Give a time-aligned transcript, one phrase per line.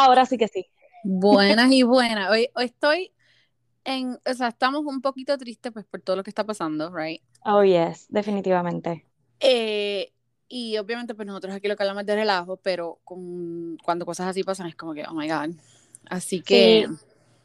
[0.00, 0.66] Ahora sí que sí.
[1.04, 2.30] Buenas y buenas.
[2.30, 3.12] Hoy, hoy estoy
[3.84, 7.22] en, o sea, estamos un poquito tristes pues por todo lo que está pasando, right?
[7.44, 9.04] Oh, yes, definitivamente.
[9.40, 10.12] Eh,
[10.48, 14.42] y obviamente pues nosotros aquí lo que hablamos de relajo, pero con, cuando cosas así
[14.44, 15.50] pasan es como que, oh my God.
[16.10, 16.86] Así que...
[16.88, 16.98] Sí.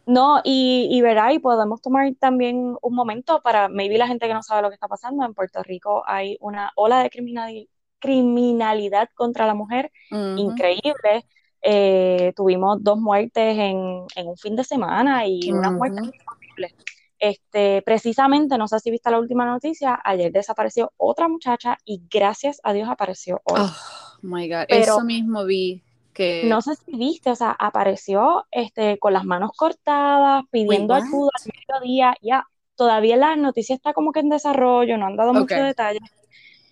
[0.06, 4.34] No, y, y verá, y podemos tomar también un momento para, maybe la gente que
[4.34, 9.10] no sabe lo que está pasando, en Puerto Rico hay una ola de criminali- criminalidad
[9.16, 11.26] contra la mujer ujú, increíble.
[11.64, 16.12] Eh, tuvimos dos muertes en, en un fin de semana y unas muertes ujú.
[16.27, 16.73] horribles.
[17.20, 22.59] Este, precisamente, no sé si viste la última noticia, ayer desapareció otra muchacha y gracias
[22.63, 23.62] a Dios apareció hoy.
[23.62, 25.81] Oh my God, Pero eso mismo vi
[26.13, 26.30] que...
[26.41, 31.04] no sé si viste, o sea, apareció este, con las manos cortadas, Wait, pidiendo what?
[31.04, 31.52] ayuda al
[31.82, 32.16] mediodía.
[32.21, 32.45] Ya,
[32.76, 35.62] todavía la noticia está como que en desarrollo, no han dado mucho Ok.
[35.62, 35.99] detalle,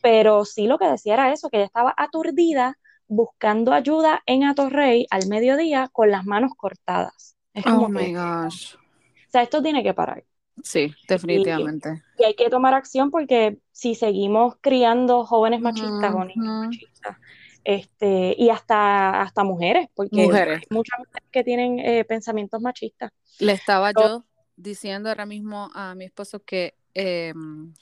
[0.02, 2.78] pero sí lo que decía era eso, que ella estaba aturdida
[3.14, 7.36] buscando ayuda en Atorrey al mediodía con las manos cortadas.
[7.54, 8.76] Es Oh my gosh.
[8.76, 10.24] o sea, esto tiene que parar.
[10.64, 12.02] Sí, definitivamente.
[12.18, 17.18] y hay que tomar acción porque si seguimos criando jóvenes machistas o niños machistas,
[17.66, 20.62] este, y hasta, hasta mujeres, porque hay Mujeres.
[20.70, 23.12] muchas mujeres que tienen eh, pensamientos machistas.
[23.40, 24.24] Le estaba Pero- yo
[24.56, 27.34] diciendo ahora mismo a mi esposo que eh,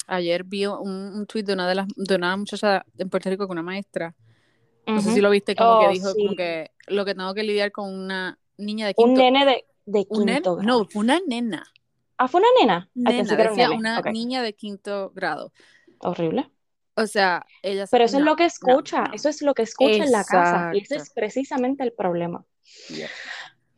[0.08, 3.48] ayer vi un, un tweet de una de las de una muchacha en Puerto Rico
[3.48, 4.16] con una maestra.
[4.96, 7.44] No sé si lo viste, como que Oh, dijo como que lo que tengo que
[7.44, 9.22] lidiar con una niña de Un quinto.
[9.22, 10.68] nene de, de Un quinto grado.
[10.80, 11.64] no, fue una nena.
[12.18, 12.90] Ah, fue una nena.
[12.96, 13.76] Nena, un nene.
[13.78, 15.54] una Ok, niña de quinto grado.
[16.00, 16.50] horrible.
[16.96, 19.14] O sea, ella Pero eso es lo que escucha, no.
[19.14, 22.44] eso es lo que escucha en la casa, y ese es precisamente el problema.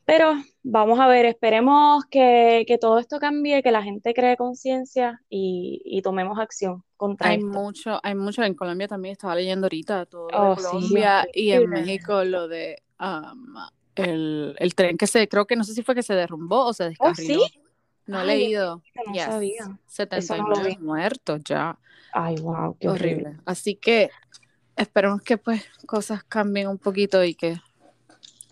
[0.06, 5.22] Pero vamos a ver, esperemos que, que todo esto cambie, que la gente cree conciencia
[5.30, 7.48] y, y tomemos acción contra Hay esto.
[7.48, 11.28] mucho, hay mucho en Colombia también, estaba leyendo ahorita todo lo de Oh, sí, Colombia
[11.34, 11.70] y en.
[11.70, 13.56] México lo de um,
[13.96, 16.74] el, el tren que se, creo que no sé si fue que se derrumbó o
[16.74, 17.40] se Oh, descarriló.
[17.40, 17.62] sí.
[18.08, 18.82] No he Ay, leído.
[19.08, 19.26] no Yes.
[19.26, 19.80] sabía.
[20.16, 20.78] Eso no lo 79 vi.
[20.80, 21.78] muertos ya.
[22.14, 23.24] Ay, wow, qué horrible.
[23.30, 23.38] Horrible.
[23.46, 24.10] Así que
[24.76, 27.60] esperemos que pues cosas cambien un poquito y que,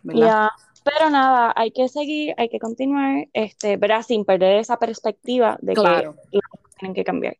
[0.04, 0.28] ¿verdad?
[0.28, 0.50] Ya,
[0.98, 4.02] pero nada, hay que seguir, hay que continuar, este, ¿verdad?
[4.04, 6.16] Sin perder esa perspectiva de que Claro.
[6.32, 7.38] las cosas tienen que cambiar.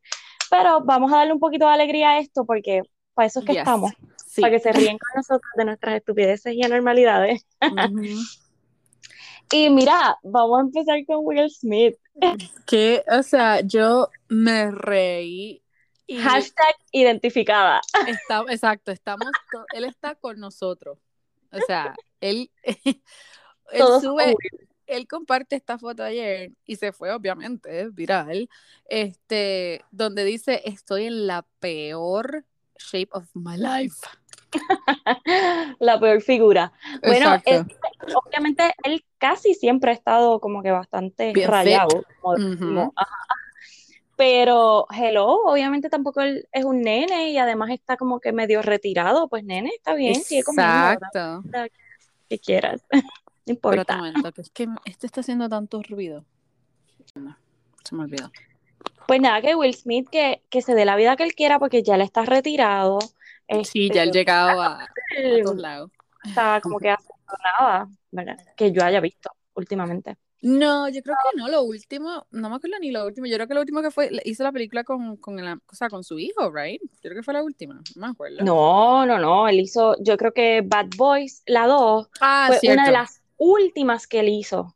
[0.50, 2.82] Pero vamos a darle un poquito de alegría a esto, porque
[3.14, 3.60] para eso es que Yes.
[3.62, 3.92] estamos,
[4.28, 4.42] Sí.
[4.42, 7.46] para que se ríen con nosotros de nuestras estupideces y anormalidades.
[7.62, 8.04] Ujú.
[9.52, 11.96] Y mira, vamos a empezar con Will Smith.
[12.68, 15.64] Que, o sea, yo me reí
[16.06, 17.82] y Hashtag identificada.
[18.08, 20.98] está, exacto, estamos, to- él está con nosotros.
[21.52, 23.02] O sea, él, él
[23.78, 24.36] Todos sube,
[24.88, 28.50] él comparte esta foto ayer y se fue obviamente viral,
[28.86, 32.46] este, donde dice estoy en la peor
[32.78, 33.98] shape of my life.
[35.80, 36.74] La peor figura.
[37.04, 37.40] Bueno,
[38.16, 42.94] obviamente él casi siempre ha estado como que bastante Bien rayado, como.
[42.96, 43.16] Ajá.
[44.20, 49.30] Pero, hello, obviamente tampoco él es un nene y además está como que medio retirado.
[49.30, 51.44] Pues nene, está bien, sigue comiendo Exacto.
[52.28, 52.82] que quieras.
[53.46, 53.96] No importa.
[53.98, 56.24] momento, que es que este está haciendo tanto ruido.
[57.16, 57.36] No,
[57.84, 58.30] se me olvidó.
[59.08, 61.82] Pues nada, que Will Smith que, que se dé la vida que él quiera porque
[61.82, 63.00] ya él está retirado.
[63.64, 64.88] Sí, ya él Este, llegado a, a
[65.18, 65.92] él todos lados.
[66.26, 66.94] está como que
[67.60, 68.38] nada, ¿verdad?
[68.56, 70.18] Que yo haya visto últimamente.
[70.42, 73.48] No, yo creo que no, lo último, no me acuerdo ni lo último, yo creo
[73.48, 76.18] que lo último que fue, hizo la película con, con, la, o sea, con su
[76.18, 76.82] hijo, right?
[76.82, 78.44] Yo creo que fue la última, no me acuerdo.
[78.44, 82.84] No, no, no, él hizo, yo creo que Bad Boys, la 2, Ah, fue una
[82.84, 82.92] de cierto.
[82.92, 84.76] las últimas que él hizo.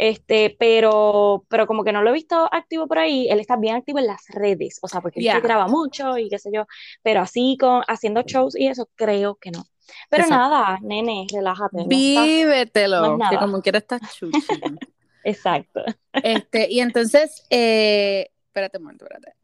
[0.00, 3.74] Este, pero, pero como que no lo he visto activo por ahí, él está bien
[3.76, 5.40] activo en las redes, o sea, porque él se Yeah.
[5.40, 6.66] graba mucho y qué sé yo,
[7.02, 9.64] pero así con, haciendo shows y eso, creo que no.
[10.08, 10.36] Pero Exacto.
[10.36, 14.36] nada, nene, relájate, no Vívetelo, no es que como quiera estás chuchi.
[15.28, 15.84] Exacto.
[16.12, 19.34] Este, y entonces, eh, espérate un momento, espérate.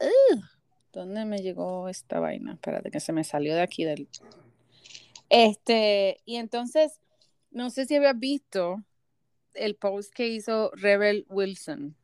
[0.92, 2.52] ¿dónde me llegó esta vaina?
[2.54, 4.08] Espérate, que se me salió de aquí del.
[5.28, 7.00] Este, y entonces,
[7.50, 8.82] no sé si habías visto
[9.54, 11.96] el post que hizo Rebel Wilson.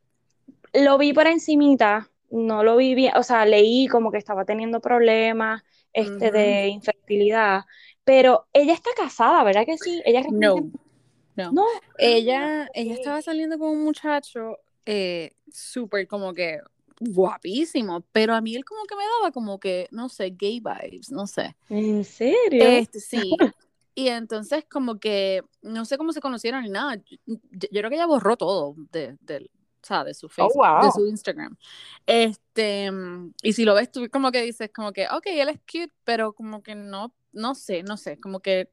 [0.72, 4.80] Lo vi por encimita, no lo vi bien, o sea, leí como que estaba teniendo
[4.80, 5.62] problemas,
[5.92, 7.64] este, de infertilidad,
[8.04, 10.00] pero ella está casada, ¿verdad que sí?
[10.04, 10.70] Ella No,
[11.36, 11.52] no.
[11.52, 11.64] no,
[11.98, 16.60] Ella, ella estaba saliendo con un muchacho eh, súper como que
[17.00, 21.10] guapísimo, pero a mí él como que me daba como que, no sé, gay vibes,
[21.10, 21.56] no sé.
[21.68, 22.62] ¿En serio?
[22.62, 23.36] Este, sí.
[23.94, 26.96] Y entonces como que, no sé cómo se conocieron ni nada.
[26.96, 29.50] Yo, yo creo que ella borró todo de, del-
[29.82, 30.84] o sea, de su Facebook, wow.
[30.84, 31.56] de su Instagram.
[32.06, 35.58] Este, mm, y si lo ves tú como que dices como que, ok, él es
[35.60, 38.70] cute, pero como que no, no sé, no sé, como que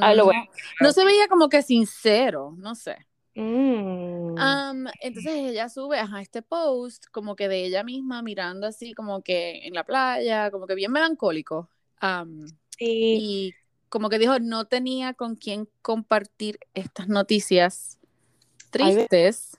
[0.00, 0.44] Ah, lo no, bueno.
[0.80, 2.96] no se veía como que sincero, no sé.
[3.34, 4.86] Mm.
[5.00, 9.66] Entonces ella sube a este post como que de ella misma mirando así como que
[9.66, 11.68] en la playa, como que bien melancólico.
[12.78, 12.86] Sí.
[12.88, 13.54] y
[13.88, 17.98] como que dijo, no tenía con quién compartir estas noticias
[18.72, 19.56] Ay, tristes.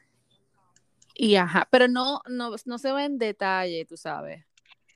[1.16, 4.46] Y ajá, pero no, no, no se ve en detalle, tú sabes.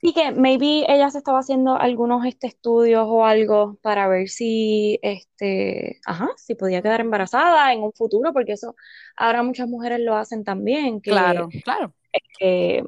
[0.02, 4.98] Sí que maybe ella se estaba haciendo algunos este, estudios o algo para ver si,
[5.02, 8.76] este, ajá, si podía quedar embarazada en un futuro, porque eso
[9.18, 11.94] ahora muchas mujeres lo hacen también, que, Claro, claro.
[12.38, 12.84] que,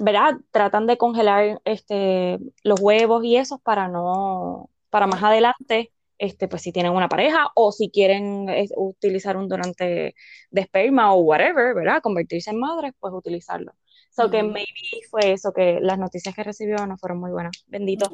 [0.00, 0.34] ¿verdad?
[0.50, 6.62] Tratan de congelar este, los huevos y esos para no, para más adelante, este, pues
[6.62, 10.16] si tienen una pareja o si quieren eh, utilizar un donante
[10.50, 12.02] de esperma o whatever, ¿verdad?
[12.02, 13.72] Convertirse en madres, pues utilizarlo.
[14.18, 14.50] So que Ujú.
[14.50, 17.52] maybe fue eso, que las noticias que recibió no fueron muy buenas.
[17.68, 18.10] Bendito.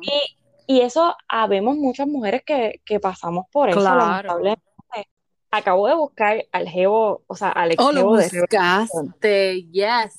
[0.00, 0.36] Y,
[0.66, 3.98] y eso habemos muchas mujeres que, que pasamos por eso, Claro.
[3.98, 4.62] lamentablemente.
[5.50, 10.18] Acabo de buscar al jevo, o sea, al ex Oh, lo buscaste, yes.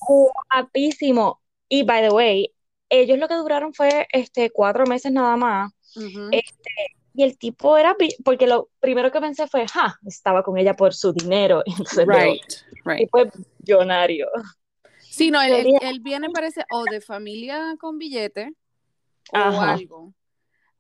[0.50, 1.42] Guapísimo.
[1.68, 2.52] Y by the way,
[2.90, 5.72] ellos lo que duraron fue este cuatro meses nada más.
[5.96, 6.30] Ujú.
[6.32, 6.72] Este,
[7.14, 10.94] y el tipo era, porque lo primero que pensé fue, ja, estaba con ella por
[10.94, 11.62] su dinero.
[11.66, 12.42] Y entonces Right,
[12.86, 13.00] right.
[13.00, 14.28] tipo es millonario.
[15.20, 18.54] Sí, no, él, él- Sería- él viene, parece, o de familia con billete
[19.34, 19.74] o Ajá.
[19.74, 20.14] algo.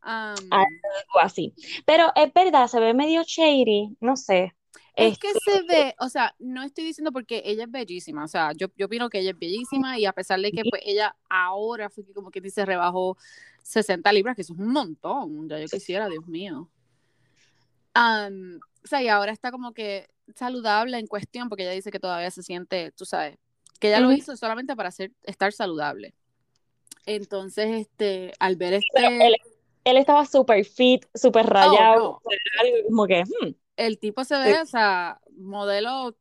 [0.01, 1.53] Am, Algo así.
[1.85, 4.55] Pero es verdad, se ve medio shady, no sé.
[4.95, 8.27] es que Este, se ve, o sea, no estoy diciendo porque ella es bellísima, o
[8.29, 11.15] sea, yo, yo opino que ella es bellísima y a pesar de que pues ella
[11.29, 13.17] ahora fue que como que dice rebajó
[13.61, 16.69] 60 libras, que eso es un montón, ya yo quisiera, Dios mío.
[17.93, 22.31] O sea, y ahora está como que saludable en cuestión porque ella dice que todavía
[22.31, 23.37] se siente, tú sabes,
[23.79, 24.13] que ella lo Ujú.
[24.13, 26.15] hizo solamente para hacer, estar saludable.
[27.05, 29.35] Entonces, este, al ver Pero este, él,
[29.83, 32.23] él estaba súper fit, súper rayado, no.
[32.59, 36.15] algo como que, hmm, el tipo se ve, o sea, modelo,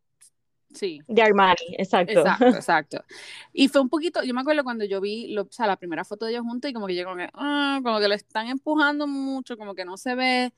[0.75, 2.25] sí, de Armani, exacto.
[2.25, 3.05] exacto, exacto.
[3.53, 6.05] Y fue un poquito, yo me acuerdo cuando yo vi, lo, o sea, la primera
[6.05, 8.49] foto de ellos juntos y como que yo como que, ah, como que lo están
[8.49, 10.53] empujando mucho, como que no se ve,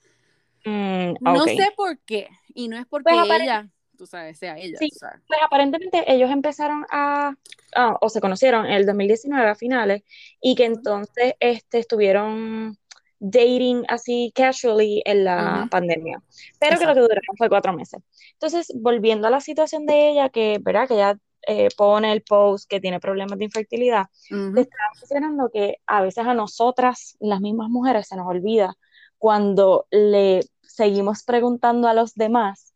[0.65, 1.49] Mm, no ok.
[1.49, 3.71] sé por qué, y no es porque Pues ella,
[4.01, 4.89] tú sabes, sea ella, Sí.
[4.99, 5.21] sabes.
[5.29, 7.35] Pues aparentemente ellos empezaron a,
[7.77, 10.03] ah, o se conocieron en el 2019 a finales,
[10.41, 12.79] y que entonces este, estuvieron
[13.19, 15.69] dating así casually en la Ujú.
[15.69, 16.23] pandemia,
[16.59, 16.95] pero que lo Exacto.
[16.95, 18.01] que duraron fue cuatro meses.
[18.33, 20.89] Entonces, volviendo a la situación de ella, que, ¿verdad?
[20.89, 24.61] Que ella eh, pone el post que tiene problemas de infertilidad, te Ujú.
[24.63, 28.75] estaba mencionando que a veces a nosotras, las mismas mujeres, se nos olvida
[29.19, 32.70] cuando le seguimos preguntando a los demás,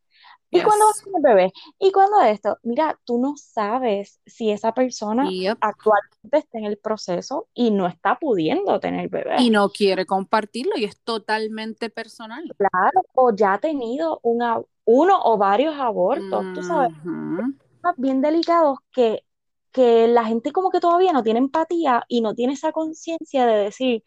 [0.55, 1.13] ¿y cuándo vas a Yes.
[1.13, 1.53] tener bebé?
[1.79, 2.57] ¿Y cuándo esto?
[2.63, 5.57] Mira, tú no sabes si esa persona Yep.
[5.61, 9.37] actualmente está en el proceso y no está pudiendo tener bebé.
[9.41, 12.55] Y no quiere compartirlo y es totalmente personal.
[12.57, 17.37] Claro, o ya ha tenido una, uno o varios abortos, tú sabes, Ujú.
[17.81, 19.23] temas bien delicados que,
[19.71, 23.57] que la gente como que todavía no tiene empatía y no tiene esa conciencia de
[23.57, 24.03] decir,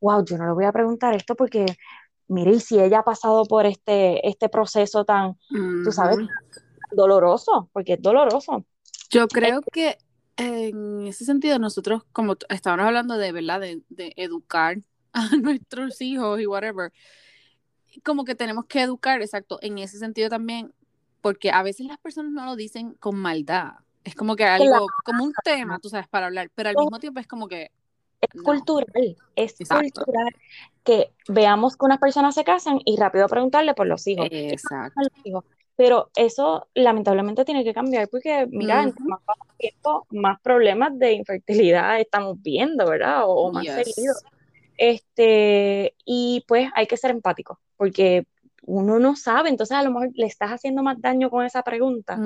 [0.00, 1.66] wow, yo no le voy a preguntar esto porque,
[2.30, 5.36] mire, y si ella ha pasado por este, este proceso tan,
[5.84, 6.18] tú sabes,
[6.92, 8.64] doloroso, porque es doloroso.
[9.10, 9.98] Yo creo que
[10.36, 13.60] en ese sentido nosotros, como estábamos hablando de, ¿verdad?
[13.60, 14.78] De, de educar
[15.12, 16.92] a nuestros hijos y whatever,
[18.04, 20.72] como que tenemos que educar, exacto, en ese sentido también,
[21.20, 23.72] porque a veces las personas no lo dicen con maldad.
[24.04, 27.20] Es como que algo, como un tema, tú sabes, para hablar, pero al mismo tiempo
[27.20, 27.70] es como que,
[28.20, 30.34] Es no, cultural, es exacto, cultural
[30.84, 34.28] que veamos que unas personas se casan y rápido preguntarle por los hijos.
[34.28, 34.94] ¿Qué pasa exacto.
[34.94, 35.44] con los hijos?
[35.76, 39.10] Pero eso lamentablemente tiene que cambiar porque, mira, entre Ujú.
[39.10, 43.24] más pasa tiempo, más problemas de infertilidad estamos viendo, ¿verdad?
[43.24, 44.14] O, o más seguido.
[44.14, 44.24] Yes.
[44.76, 48.26] Este, y pues hay que ser empático, porque
[48.66, 52.18] uno no sabe, entonces a lo mejor le estás haciendo más daño con esa pregunta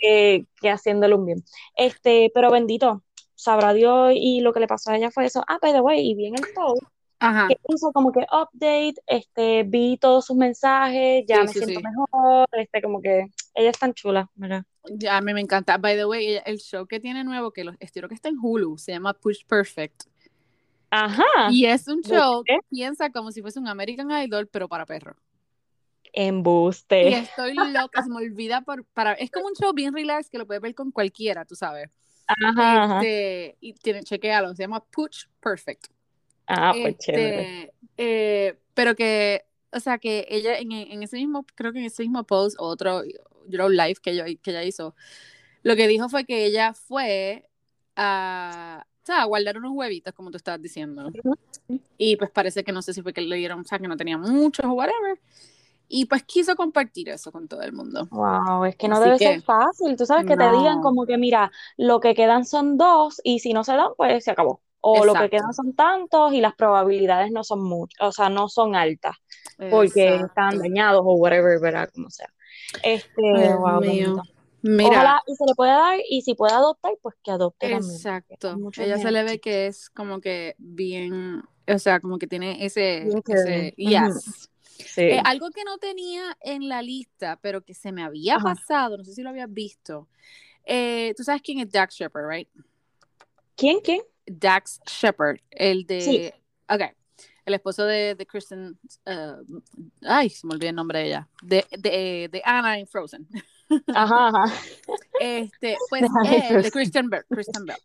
[0.00, 1.44] que, que haciéndole un bien.
[1.76, 3.02] Este, pero bendito,
[3.46, 5.42] sabrá Dios y lo que le pasó a ella fue eso.
[5.48, 6.82] Ah, by the way, y vi en el post
[7.18, 11.58] Ajá, que puso como que update, este, vi todos sus mensajes, ya sí, me sí,
[11.60, 11.86] siento sí.
[11.86, 14.64] mejor, este, como que ella es tan chula, ¿verdad?
[14.84, 15.78] Ya, a mí me encanta.
[15.78, 18.76] By the way, el show que tiene nuevo, que lo estiro que está en Hulu,
[18.76, 20.04] se llama Push Perfect.
[20.90, 22.58] Ajá, Y es un ¿de show, qué?
[22.68, 25.16] piensa como si fuese un American Idol, pero para perros.
[26.04, 27.08] Y Embuste.
[27.18, 30.46] estoy loca, se me olvida por, para, es como un show bien relax que lo
[30.46, 31.90] puedes ver con cualquiera, tú sabes.
[32.26, 32.98] Ajá, ajá.
[33.00, 35.86] Este, y tiene, chequealo, se llama Push Perfect.
[36.46, 37.62] Ah, pues chévere.
[37.62, 41.86] Este, eh, pero que, o sea, que ella en, en ese mismo, creo que en
[41.86, 43.02] ese mismo post, otro,
[43.48, 44.94] know, live que, yo, que ella hizo,
[45.62, 47.48] lo que dijo fue que ella fue
[47.96, 51.10] a, sea, guardar unos huevitos, como tú estabas diciendo.
[51.96, 53.96] Y pues parece que no sé si fue que le dieron, o sea, que no
[53.96, 55.18] tenía muchos o whatever.
[55.88, 58.06] Y pues quiso compartir eso con todo el mundo.
[58.10, 59.96] Wow, es que no debe ser fácil.
[59.96, 63.52] Tú sabes que te digan como que, mira, lo que quedan son dos y si
[63.52, 64.60] no se dan, pues se acabó.
[64.80, 68.48] O lo que quedan son tantos y las probabilidades no son muchas, o sea, no
[68.48, 69.16] son altas
[69.70, 71.88] porque están dañados o whatever, ¿verdad?
[71.92, 72.32] Como sea.
[72.82, 73.80] Este, wow,
[74.62, 78.56] Mira, Ojalá y se le pueda dar y si puede adoptar, pues que adopte Exacto.
[78.78, 83.06] Ella se le ve que es como que bien, o sea, como que tiene ese,
[83.26, 84.50] ese yes.
[84.96, 89.04] Eh, algo que no tenía en la lista, pero que se me había pasado, no
[89.04, 90.08] sé si lo habías visto.
[90.64, 92.48] Eh, Tú sabes quién es Dax Shepard, right?
[93.56, 93.80] ¿Quién?
[93.80, 94.02] ¿Quién?
[94.26, 96.00] Dax Shepard, el de.
[96.00, 96.32] Sí.
[96.68, 96.82] Ok.
[97.44, 98.76] El esposo de, de Kristen.
[99.06, 99.60] Uh,
[100.02, 101.28] ay, se me olvidó el nombre de ella.
[101.42, 103.28] De, de, de Anna en Frozen.
[103.94, 104.52] Ajá, ajá.
[105.20, 107.24] Este, pues él, de Christian Bell.
[107.28, 107.76] Christian Bell.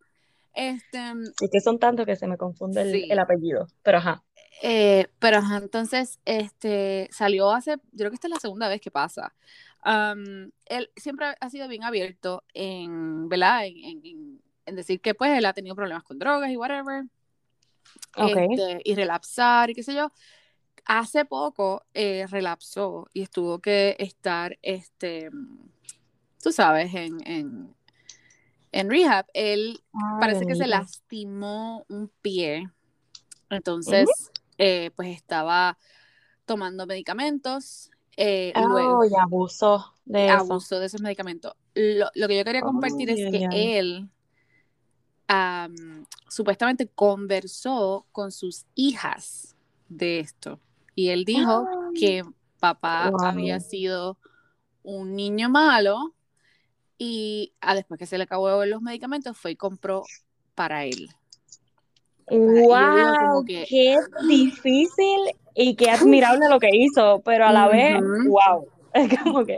[0.54, 1.00] Este,
[1.40, 4.24] y que son tantos que se me confunde el, el apellido, pero ajá.
[4.62, 8.80] Eh, pero ajá, entonces, este, salió hace, yo creo que esta es la segunda vez
[8.80, 9.34] que pasa.
[9.84, 13.66] Um, él siempre ha sido bien abierto en, ¿verdad?
[13.66, 17.06] En, en, en, decir que pues él ha tenido problemas con drogas y whatever.
[18.16, 18.48] Okay.
[18.52, 20.12] Este, y relapsar y qué sé yo
[20.86, 25.30] hace poco eh, relapsó y estuvo que estar, este,
[26.42, 27.76] tú sabes, en, en,
[28.72, 29.26] en rehab.
[29.34, 29.82] Él
[30.20, 32.70] parece que se lastimó un pie.
[33.50, 34.10] Entonces,
[34.64, 35.80] eh, pues estaba
[36.46, 37.90] tomando medicamentos.
[38.16, 41.56] Eh, oh, luego, y abuso de abuso de esos medicamentos.
[41.74, 44.08] Lo, lo que yo quería compartir es que él
[46.28, 49.56] supuestamente conversó con sus hijas
[49.90, 50.60] de esto.
[50.94, 51.66] Y él dijo
[51.98, 52.24] que
[52.60, 54.20] papá había sido
[54.84, 56.14] un niño malo
[57.00, 60.04] y ah, después que se le acabó los medicamentos fue y compró
[60.54, 61.10] para él.
[62.30, 63.44] ¡Wow!
[63.46, 63.98] ¡Qué
[64.28, 65.20] difícil
[65.56, 67.22] y qué admirable lo que hizo!
[67.26, 68.68] Pero a la vez, ¡wow!
[68.94, 69.58] Es como que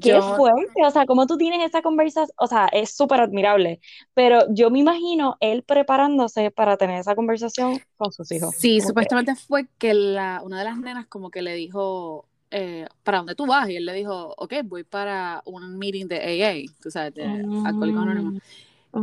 [0.00, 3.80] Qué fuerte, o sea, como tú tienes esa conversación, o sea, es súper admirable,
[4.14, 8.54] pero yo me imagino él preparándose para tener esa conversación con sus hijos.
[8.56, 13.18] Sí, supuestamente fue que la, una de las nenas como que le dijo, eh, ¿para
[13.18, 13.68] dónde tú vas?
[13.70, 17.24] Y él le dijo, ok, voy para un meeting de AA, tú sabes, de
[17.64, 18.42] Alcohólicos Anónimos.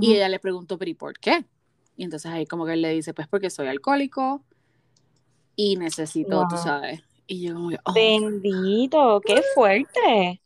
[0.02, 1.46] Y ella le preguntó, pero ¿y por qué?
[1.96, 4.44] Y entonces ahí como que él le dice, pues porque soy alcohólico
[5.56, 7.02] y necesito, tú sabes.
[7.28, 7.94] Y yo como, oh.
[7.94, 10.42] Bendito, qué fuerte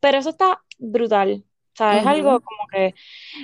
[0.00, 1.44] pero eso está brutal.
[1.44, 2.94] O sea, es algo como que.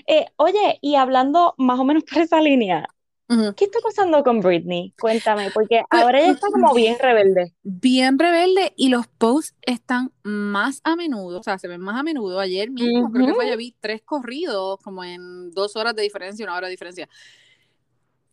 [0.07, 2.87] Eh, oye, y hablando más o menos por esa línea,
[3.29, 4.95] ¿qué está pasando con Britney?
[5.01, 7.55] Cuéntame, porque pues, ahora ella está como bien rebelde.
[7.63, 12.03] Bien rebelde y los posts están más a menudo, o sea, se ven más a
[12.03, 12.41] menudo.
[12.41, 16.45] Ayer mismo creo que fue, ya vi tres corridos, como en dos horas de diferencia,
[16.45, 17.09] una hora de diferencia.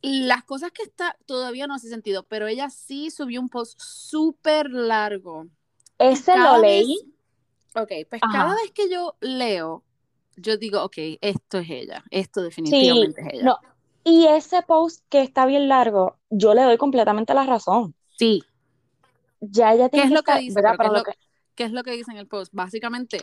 [0.02, 4.70] Las cosas que está todavía no hace sentido, pero ella sí subió un post súper
[4.72, 5.48] largo.
[6.00, 6.98] Ese lo leí.
[7.76, 9.84] Ok, pues cada vez que yo leo,
[10.36, 13.44] yo digo, ok, esto es ella, esto definitivamente es ella.
[13.44, 13.60] No.
[14.04, 17.94] Y ese post que está bien largo, yo le doy completamente la razón.
[18.18, 18.44] Sí.
[19.40, 20.62] Ya ella tiene ¿Qué es lo que dice?
[21.56, 22.54] ¿Qué, es lo, que dice en el post?
[22.54, 23.20] Básicamente,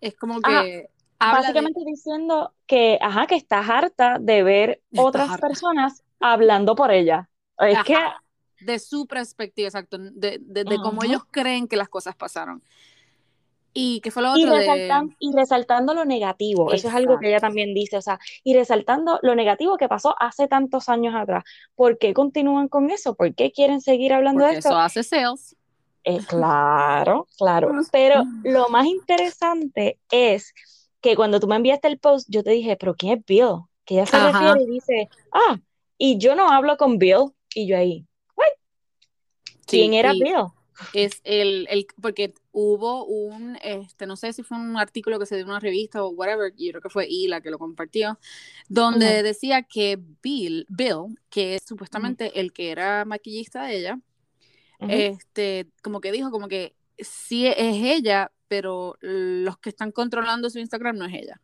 [0.00, 0.88] es como que...
[1.18, 7.28] básicamente diciendo que, ajá, que estás harta de ver otras personas hablando por ella.
[7.58, 7.96] Es que...
[8.60, 12.60] De su perspectiva, exacto, de, de, cómo ellos creen que las cosas pasaron.
[13.74, 14.40] ¿Y qué fue lo otro?
[15.18, 19.18] Y, resaltando lo negativo, eso es algo que ella también dice, o sea, y resaltando
[19.22, 21.44] lo negativo que pasó hace tantos años atrás.
[21.74, 23.14] ¿Por qué continúan con eso?
[23.14, 24.70] ¿Por qué quieren seguir hablando de esto?
[24.70, 25.56] Eso hace sales.
[26.04, 27.70] Eh, claro, claro.
[27.92, 30.54] Pero lo más interesante es
[31.00, 33.64] que cuando tú me enviaste el post, yo te dije, pero ¿quién es Bill?
[33.84, 35.58] Que ella se refiere y dice, ah,
[35.96, 37.32] y yo no hablo con Bill.
[37.54, 38.06] Y yo ahí,
[39.66, 40.46] ¿quién era Bill?
[40.92, 45.34] Es el, el, porque hubo un, este, no sé si fue un artículo que se
[45.34, 48.18] dio en una revista o whatever, yo creo que fue Ila que lo compartió,
[48.68, 54.00] donde decía que Bill, Bill, que es supuestamente el que era maquillista de ella,
[54.80, 60.58] este, como que dijo como que sí es ella, pero los que están controlando su
[60.58, 61.40] Instagram no es ella.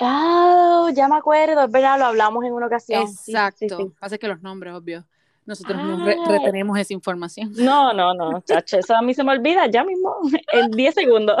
[0.00, 3.02] Ah, ya me acuerdo, es verdad, lo hablamos en una ocasión.
[3.02, 5.06] Exacto, hace que los nombres, obvio.
[5.46, 7.52] Nosotros no retenemos esa información.
[7.56, 10.16] No, no, no, chacho, eso a mí se me olvida ya mismo,
[10.52, 11.36] en 10 segundos.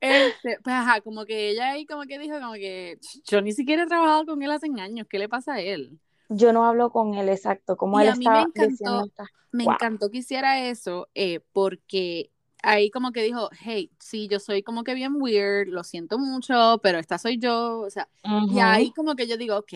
[0.00, 3.84] Este, pues ajá, como que ella ahí como que dijo como que yo ni siquiera
[3.84, 5.96] he trabajado con él hace años, ¿qué le pasa a él?
[6.28, 9.08] Yo no hablo con él, exacto, como él a mí me encantó,
[9.52, 12.31] me encantó que hiciera eso, eh, porque
[12.62, 16.80] ahí como que dijo, hey, sí, yo soy como que bien weird, lo siento mucho,
[16.82, 18.08] pero esta soy yo, o sea,
[18.50, 19.72] y ahí como que yo digo, ok,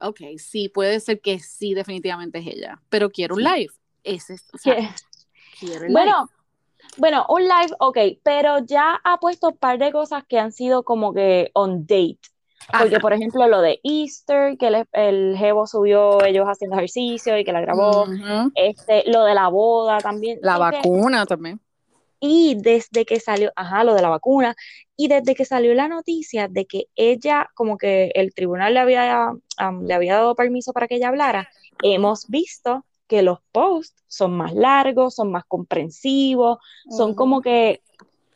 [0.00, 3.72] ok, sí, puede ser que sí, definitivamente es ella, pero quiero un live,
[4.04, 4.76] ese es, o sea,
[5.58, 6.30] quiero bueno,
[6.98, 10.82] Bueno, un live, ok, pero ya ha puesto un par de cosas que han sido
[10.82, 12.18] como que on date.
[12.78, 17.44] Porque, por ejemplo, lo de Easter, que el, el Jevo subió ellos haciendo ejercicio y
[17.44, 18.06] que la grabó.
[18.54, 20.40] este, lo de la boda también.
[20.42, 21.60] La vacuna también.
[22.20, 24.56] Y desde que salió, ajá, lo de la vacuna,
[24.96, 29.32] y desde que salió la noticia de que ella, como que el tribunal le había,
[29.82, 31.48] le había dado permiso para que ella hablara,
[31.82, 36.58] hemos visto que los posts son más largos, son más comprensivos,
[36.90, 37.82] son como que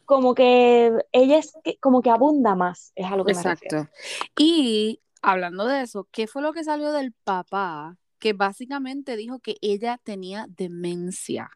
[0.04, 3.88] como que ella es como que abunda más, es algo que Exacto.
[4.36, 7.96] y hablando de eso, ¿qué fue lo que salió del papá?
[8.18, 11.50] Que básicamente dijo que ella tenía demencia.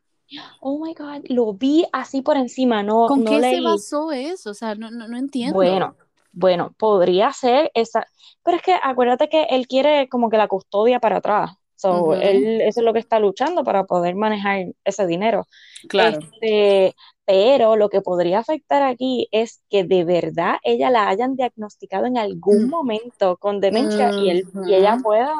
[0.60, 3.06] Oh my God, lo vi así por encima, no.
[3.06, 4.50] ¿Con qué se basó eso?
[4.50, 5.54] O sea, no, no, entiendo.
[5.54, 5.96] Bueno,
[6.32, 8.06] bueno, podría ser esa,
[8.44, 11.52] pero es que acuérdate que él quiere como que la custodia para atrás.
[11.76, 15.46] So, él, eso es lo que está luchando para poder manejar ese dinero.
[15.88, 16.18] Claro.
[16.18, 16.94] Este,
[17.26, 22.18] pero lo que podría afectar aquí es que de verdad ella la hayan diagnosticado en
[22.18, 22.70] algún mm.
[22.70, 25.34] momento con demencia y, él, y ella pueda,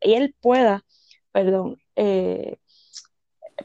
[0.00, 0.84] y él pueda,
[1.32, 2.56] perdón, eh,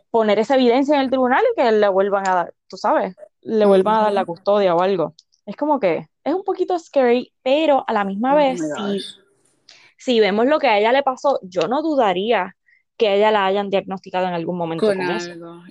[0.10, 3.66] poner esa evidencia en el tribunal y que le vuelvan a dar, tú sabes, le
[3.66, 5.14] vuelvan a dar la custodia o algo.
[5.46, 9.00] Es como que es un poquito scary, pero a la misma oh vez, si,
[9.98, 12.56] si vemos lo que a ella le pasó, yo no dudaría
[12.98, 15.64] que ella la hayan diagnosticado en algún momento con, algo.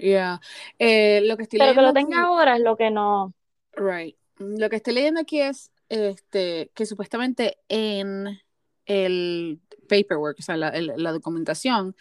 [0.79, 3.35] Eh, lo que Pero que lo tenga ahora es lo que no.
[3.75, 4.17] Right.
[4.39, 8.41] Lo que estoy leyendo aquí es este, que supuestamente en
[8.87, 11.97] el paperwork, o sea, la, la documentación,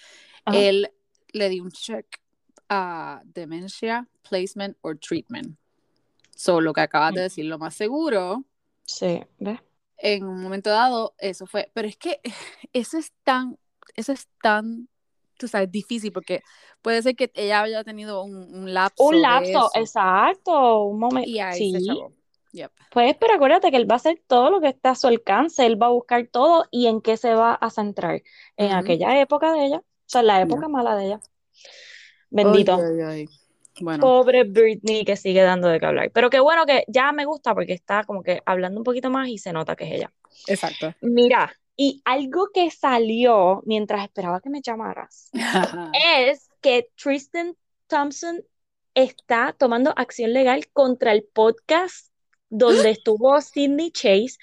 [0.53, 0.91] él
[1.35, 2.21] le dio un check
[2.69, 5.57] a demencia, placement or treatment.
[6.35, 7.23] So, lo que acabas de mm.
[7.23, 8.43] decir, lo más seguro.
[8.83, 9.59] Sí, ¿ves?
[9.97, 11.69] En un momento dado, eso fue.
[11.73, 12.21] Pero es que
[12.73, 13.57] eso es tan,
[13.95, 14.87] eso es tan
[15.37, 16.41] tú sabes, difícil porque
[16.81, 19.03] puede ser que ella haya tenido un, un lapso.
[19.03, 21.29] Un lapso, exacto, un momento.
[21.29, 22.01] Y ahí sí.
[22.91, 25.65] Pues, pero acuérdate que él va a hacer todo lo que está a su alcance,
[25.65, 28.23] él va a buscar todo y en qué se va a centrar.
[28.55, 31.19] En aquella época de ella, o sea, la época mala de ella.
[32.29, 32.79] Bendito.
[33.81, 34.01] Bueno.
[34.01, 36.11] Pobre Britney que sigue dando de qué hablar.
[36.13, 39.27] Pero qué bueno que ya me gusta porque está como que hablando un poquito más
[39.27, 40.13] y se nota que es ella.
[40.47, 40.93] Exacto.
[41.01, 45.29] Mira, y algo que salió mientras esperaba que me llamaras
[46.29, 48.43] es que Tristan Thompson
[48.93, 52.14] está tomando acción legal contra el podcast
[52.57, 54.37] donde estuvo Sidney Chase,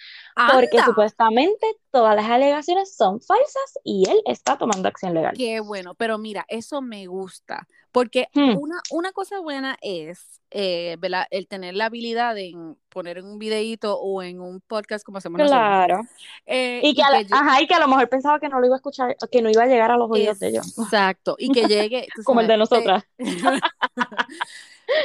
[0.52, 5.34] porque supuestamente todas las alegaciones son falsas y él está tomando acción legal.
[5.36, 8.56] Qué bueno, pero mira, eso me gusta, porque hmm.
[8.56, 10.98] una, una cosa buena es eh,
[11.30, 12.54] el tener la habilidad de
[12.90, 16.02] poner en un videíto o en un podcast como hacemos claro.
[16.44, 18.74] Eh, y, que, a, ajá, y que a lo mejor pensaba que no lo iba
[18.74, 20.78] a escuchar, que no iba a llegar a los oídos de ellos.
[20.78, 22.06] Exacto, y que llegue.
[22.24, 23.04] como el de nosotras.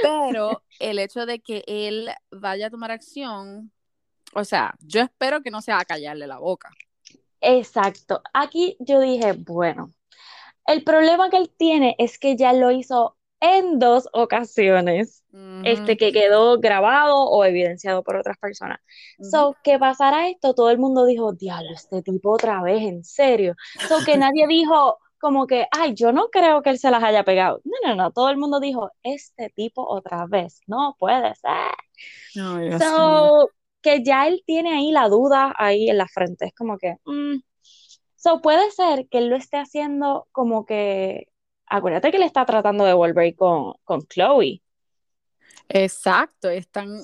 [0.02, 3.72] Pero el hecho de que él vaya a tomar acción,
[4.34, 6.70] o sea, yo espero que no sea a callarle la boca.
[7.42, 8.22] Exacto.
[8.34, 9.92] Aquí yo dije, bueno,
[10.66, 15.24] el problema que él tiene es que ya lo hizo en dos ocasiones,
[15.64, 18.80] este que quedó grabado o evidenciado por otras personas.
[19.22, 23.56] So, que pasara esto, todo el mundo dijo, diablo, este tipo otra vez, en serio.
[23.88, 27.24] So, que nadie dijo, como que, ay, yo no creo que él se las haya
[27.24, 27.62] pegado.
[27.64, 31.72] No, no, no, todo el mundo dijo, este tipo otra vez, no puede ser.
[32.36, 33.50] No, so,
[33.82, 37.42] que ya él tiene ahí la duda ahí en la frente, es como que, mm.
[38.16, 41.28] so puede ser que él lo esté haciendo como que,
[41.66, 44.62] acuérdate que le está tratando de volver con, con Chloe.
[45.70, 47.02] Exacto, están...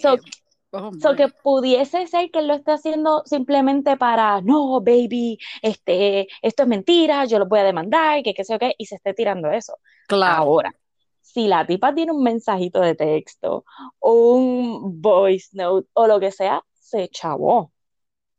[0.76, 6.28] Oh, so que pudiese ser que él lo esté haciendo simplemente para, no, baby, este,
[6.42, 8.96] esto es mentira, yo lo voy a demandar, que qué sé yo qué, y se
[8.96, 9.78] esté tirando eso.
[10.08, 10.36] Claro.
[10.36, 10.76] Ahora,
[11.22, 13.66] si la tipa tiene un mensajito de texto,
[14.00, 17.72] un voice note o lo que sea, se chavó.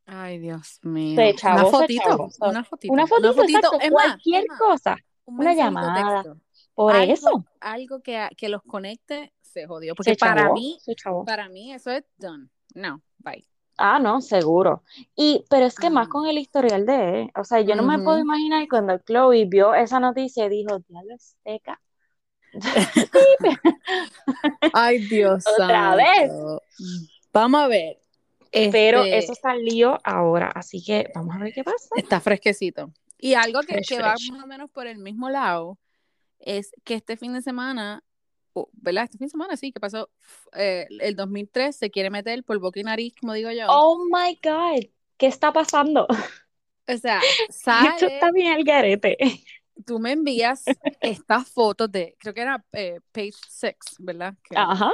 [0.06, 1.14] Ay, Dios mío.
[1.14, 2.92] Se chavó, una fotito, una fotito.
[2.92, 4.96] Una fotito, cualquier cosa.
[5.24, 6.24] una llamada.
[6.74, 7.44] Por eso.
[7.60, 9.94] Algo que, que los conecte se jodió.
[9.94, 10.78] Porque para mí,
[11.24, 12.48] para mí eso es done.
[12.74, 13.46] No, bye.
[13.76, 14.82] Ah, no, seguro.
[15.16, 17.30] Y, pero es que más con el historial de él.
[17.34, 21.14] O sea, yo no me puedo imaginar cuando Chloe vio esa noticia y dijo, diablo,
[21.42, 21.80] seca.
[24.72, 25.44] Ay, Dios.
[25.46, 26.30] Otra vez.
[27.32, 27.98] Vamos a ver.
[28.52, 31.88] Pero este eso salió ahora, así que vamos a ver qué pasa.
[31.96, 32.92] Está fresquecito.
[33.18, 35.78] Y algo que, que va más o menos por el mismo lado
[36.38, 38.03] es que este fin de semana
[38.72, 39.04] ¿verdad?
[39.04, 40.10] Este fin de semana, sí, ¿qué pasó?
[40.54, 43.66] Eh, el 2003 se quiere meter por boca y nariz, como digo yo.
[43.68, 44.84] Oh my God,
[45.16, 46.06] ¿qué está pasando?
[46.86, 49.16] O sea, Esto sale, está bien al garete.
[49.86, 50.64] tú me envías
[51.00, 54.34] estas fotos de, creo que era eh, page 6, ¿verdad?
[54.42, 54.92] Que- Ajá.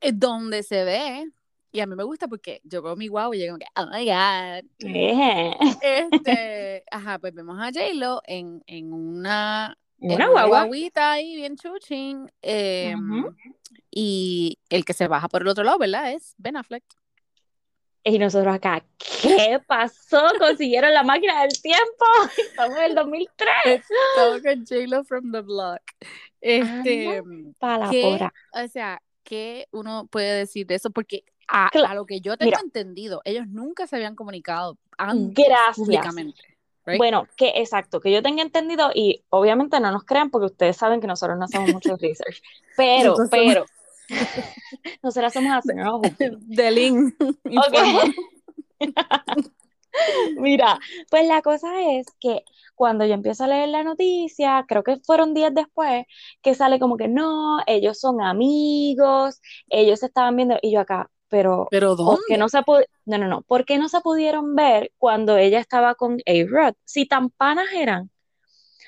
[0.00, 1.30] eh, donde se ve,
[1.72, 4.04] y a mí me gusta porque yo veo mi guau y llego que, oh my
[4.04, 4.64] God.
[4.80, 10.64] Eh, Este, ajá, pues vemos a J-Lo en, en una, Una guagua.
[10.64, 12.30] guaguita ahí, bien chuchín.
[12.42, 13.34] eh, Ujú.
[13.90, 16.12] Y el que se baja por el otro lado, ¿verdad?
[16.12, 16.84] Es Ben Affleck.
[18.06, 18.84] Y nosotros acá,
[19.22, 20.20] ¿qué pasó?
[20.38, 22.04] Consiguieron la máquina del tiempo.
[22.36, 23.48] Estamos en el 2003.
[23.66, 25.80] Estaba con J-Lo from the block.
[26.40, 27.22] Este,
[27.58, 30.90] Para o sea, ¿qué uno puede decir de eso?
[30.90, 32.60] Porque a, lo que yo tengo mira.
[32.62, 35.76] entendido, ellos nunca se habían comunicado antes Gracias.
[35.76, 36.42] públicamente.
[36.86, 36.98] Right?
[36.98, 41.00] Bueno, que exacto, que yo tenga entendido y obviamente no nos crean porque ustedes saben
[41.00, 42.42] que nosotros no hacemos mucho research,
[42.76, 43.66] pero, Nosotros somos- pero,
[45.02, 46.00] nosotros somos así, ¿no?
[46.00, 46.98] de.
[50.36, 50.78] Mira,
[51.10, 52.42] pues la cosa es que
[52.74, 56.04] cuando yo empiezo a leer la noticia, creo que fueron días después,
[56.42, 61.10] que sale como que no, ellos son amigos, ellos se estaban viendo, y yo acá,
[61.34, 62.38] pero Pero ¿por qué ¿dónde?
[62.38, 62.62] no se
[63.06, 66.74] no, no, no, ¿por qué no se pudieron ver cuando ella estaba con A-Rod?
[66.84, 68.10] Si tan panas eran.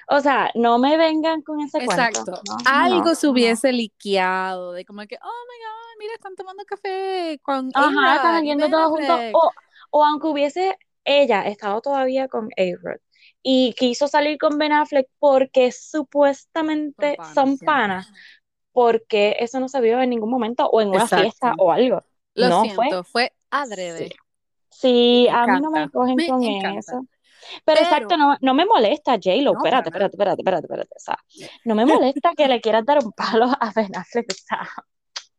[0.08, 2.04] O sea, no me vengan con ese cuento.
[2.04, 2.40] Exacto.
[2.46, 3.32] No, Algo no, se no.
[3.32, 8.44] hubiese liqueado de como que, oh my God, mira, están tomando café con Ajá, están
[8.44, 9.08] yendo todos juntos.
[9.08, 9.36] Affleck".
[9.36, 9.50] O,
[9.90, 13.00] o aunque hubiese ella estado todavía con A-Rod
[13.42, 18.12] y quiso salir con Ben Affleck porque supuestamente Son panas, son panas,
[18.72, 21.22] porque eso no se vio en ningún momento o en una Exacto.
[21.22, 22.02] fiesta o algo.
[22.36, 23.04] Lo no siento, fue.
[23.04, 24.08] fue adrede.
[24.08, 24.14] Sí.
[24.70, 26.78] Sí, Me a mí no me cogen me con encanta.
[26.80, 27.06] eso.
[27.64, 29.52] Pero, Pero- exacto, no, no me molesta, J-Lo.
[29.52, 30.94] No, espérate, espérate, espérate, espérate, espérate.
[30.96, 31.16] O sea,
[31.64, 34.26] no me molesta que le quieras dar un palo a Ben Affleck.
[34.30, 34.68] O sea,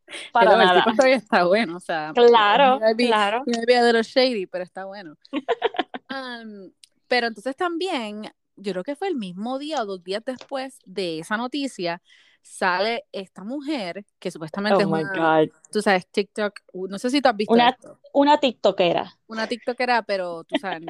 [0.32, 0.84] para Pero el nada.
[0.84, 2.12] tipo todavía está bueno, o sea.
[2.16, 3.44] Claro, claro.
[3.46, 5.16] might be a little shady, pero está bueno.
[6.10, 6.72] Um,
[7.10, 11.20] pero entonces también, yo creo que fue el mismo día o dos días después de
[11.20, 12.02] esa noticia,
[12.48, 15.50] sale esta mujer que supuestamente Oh es una, God.
[15.72, 19.20] tú sabes, TikTok, no sé si tú has visto Una- esto, Una TikTokera.
[19.28, 20.82] una TikTokera, pero tú sabes,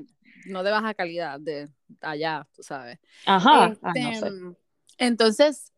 [0.45, 1.67] no de baja calidad, de
[2.01, 2.99] allá, tú sabes.
[3.25, 3.75] Ajá.
[3.81, 4.31] Ah, no Este, sé.
[4.99, 5.73] Entonces,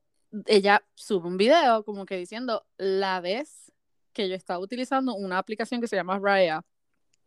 [0.45, 3.71] ella sube un video como que diciendo la vez
[4.13, 6.61] que yo estaba utilizando una aplicación que se llama Raya,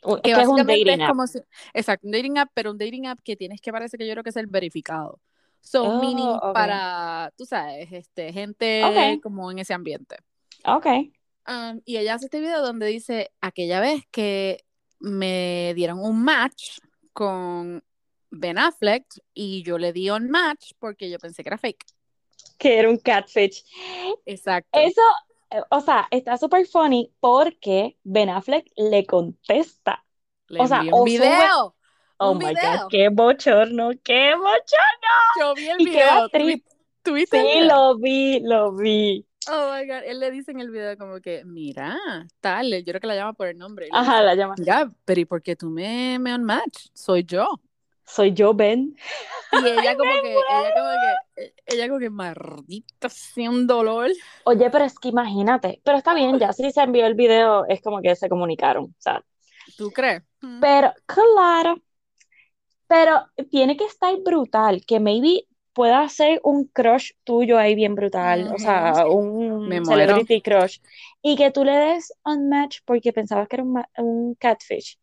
[0.02, 1.08] que que es un dating es app.
[1.08, 1.40] como si,
[1.72, 4.22] exacto, un dating app, pero un dating app que tienes que parece que yo creo
[4.24, 5.20] que es el verificado.
[5.64, 10.16] So, Oh, meaning para, tú sabes, este, gente como en ese ambiente.
[10.66, 10.86] Ok.
[11.48, 14.64] Um, y ella hace este video donde dice, aquella vez que
[14.98, 16.78] me dieron un match
[17.12, 17.82] con
[18.30, 21.84] Ben Affleck y yo le di un match porque yo pensé que era fake.
[22.58, 23.64] Que era un catfish.
[24.26, 24.78] Exacto.
[24.78, 25.00] Eso,
[25.70, 30.04] o sea, está súper funny porque Ben Affleck le contesta.
[30.48, 31.76] Le o sea, un o sube- video.
[32.30, 32.82] Oh my video.
[32.82, 35.12] God, qué bochorno, qué bochorno.
[35.40, 36.24] Yo vi el Y qué video.
[36.24, 36.62] actriz.
[36.64, 39.26] ¿Tú- ¿Tuviste el Sí, lo vi, lo vi.
[39.50, 40.02] Oh my God.
[40.04, 41.98] Él le dice en el video como que, mira,
[42.40, 43.88] tal, yo creo que la llama por el nombre.
[43.90, 44.54] Ajá, dice, la llama.
[44.56, 46.86] Mira, pero ¿y por qué tú me, me un match?
[46.94, 47.60] Soy yo.
[48.04, 48.94] Soy yo, Ben.
[49.52, 50.90] Y ella como que, ella como
[51.36, 53.08] que, ella como que, maldita
[53.48, 54.10] un dolor.
[54.44, 55.80] Oye, pero es que imagínate.
[55.84, 58.84] Pero está bien, ya si se envió el video, es como que se comunicaron.
[58.84, 59.24] O sea,
[59.76, 60.22] ¿Tú crees?
[60.40, 60.60] Mm.
[60.60, 61.80] Pero, claro,
[62.92, 68.50] pero tiene que estar brutal, que maybe pueda ser un crush tuyo ahí bien brutal,
[68.54, 70.16] o sea, un Me muero.
[70.16, 70.78] celebrity crush,
[71.22, 74.98] y que tú le des un match porque pensabas que era un, un catfish,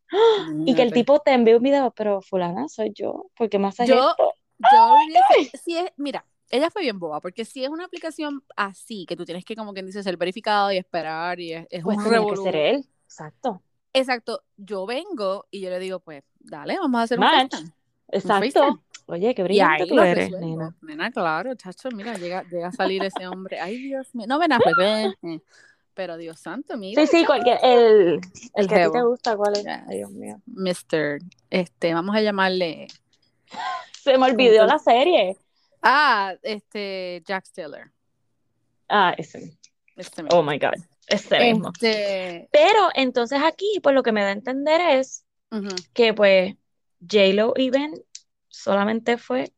[0.66, 3.68] y que el tipo te envíe un video, pero fulana, soy yo, ¿por qué me
[3.70, 4.34] haces Yo- esto?
[4.60, 4.96] Yo
[5.64, 9.26] si es, mira, ella fue bien boba, porque si es una aplicación así, que tú
[9.26, 12.26] tienes que, como quien dice, ser verificado y esperar, y es, es Pues un tenía
[12.28, 17.04] que ser él, exacto, Exacto, yo vengo y yo le digo, pues, dale, vamos a
[17.04, 17.30] hacer un Match.
[17.30, 17.72] FaceTime.
[18.12, 20.48] Exacto, oye, qué brillante tú lo eres, resuelvo.
[20.48, 20.76] nena.
[20.82, 23.60] Nena, claro, chacho, mira, llega, llega a salir ese hombre.
[23.60, 24.26] Ay, Dios mío.
[24.28, 25.14] No, ven a eh.
[25.94, 27.06] Pero Dios santo, mira.
[27.06, 28.22] Sí, sí, cualquier, el,
[28.56, 29.66] el que a ti te gusta, ¿cuál es?
[29.68, 30.40] Ay, Dios mío.
[30.46, 31.20] Mr.
[31.50, 32.88] Este, vamos a llamarle.
[34.02, 35.36] Se me olvidó la serie.
[35.82, 37.92] Ah, este, Jack Stiller.
[38.88, 39.58] Ah, ese.
[39.98, 40.44] Este Oh mismo.
[40.44, 40.74] my God,
[41.40, 41.72] mismo.
[41.74, 45.26] Este, Pero entonces aquí, pues lo que me da a entender es
[45.94, 46.56] que pues
[47.02, 47.94] J-Lo y Ben
[48.48, 49.52] solamente fue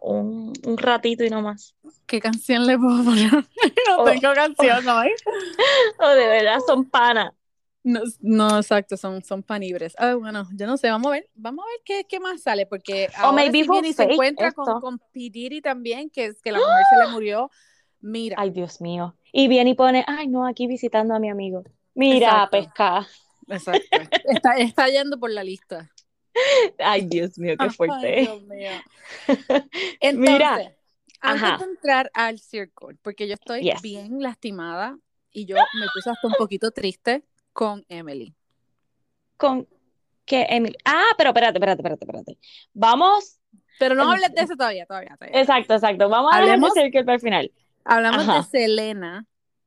[0.00, 1.74] un, un ratito y no más.
[2.06, 3.32] ¿Qué canción le puedo poner?
[3.88, 4.04] no Oh.
[4.04, 5.08] tengo canción hoy.
[6.00, 7.32] O de verdad son panas.
[7.82, 9.94] No, no, exacto, son, son panibres.
[9.98, 12.66] Ah, bueno, yo no sé, vamos a ver, vamos a ver qué, qué más sale,
[12.66, 14.62] porque O ahora maybe viene y se encuentra esto.
[14.64, 15.30] con, con P.
[15.30, 17.48] Diddy también, que es que la mujer se le murió.
[18.00, 18.36] Mira.
[18.38, 19.16] Ay, Dios mío.
[19.32, 21.62] Y viene y pone, ay, no, aquí visitando a mi amigo.
[21.94, 23.06] Mira, pesca.
[23.48, 23.80] Exacto.
[24.24, 25.88] Está, está yendo por la lista.
[26.78, 28.20] Ay, Dios mío, qué Ay, fuerte.
[28.22, 28.70] Dios mío.
[30.00, 30.54] Entonces, Mira,
[31.20, 31.58] antes ajá.
[31.58, 33.82] de entrar al circle, porque yo estoy Yes.
[33.82, 34.98] bien lastimada
[35.30, 38.34] y yo me puse hasta un poquito triste con Emily.
[39.36, 39.68] Con
[40.24, 40.76] que Emily.
[40.84, 42.38] Ah, pero espérate, espérate, espérate, espérate.
[42.74, 43.38] Vamos.
[43.78, 45.16] Pero no Em, hables de eso todavía, todavía.
[45.18, 45.40] todavía.
[45.40, 46.08] Exacto, exacto.
[46.08, 47.52] Vamos a dejar Hablemos- el circle para el final.
[47.84, 48.38] Hablamos Ajá.
[48.38, 49.26] de Selena.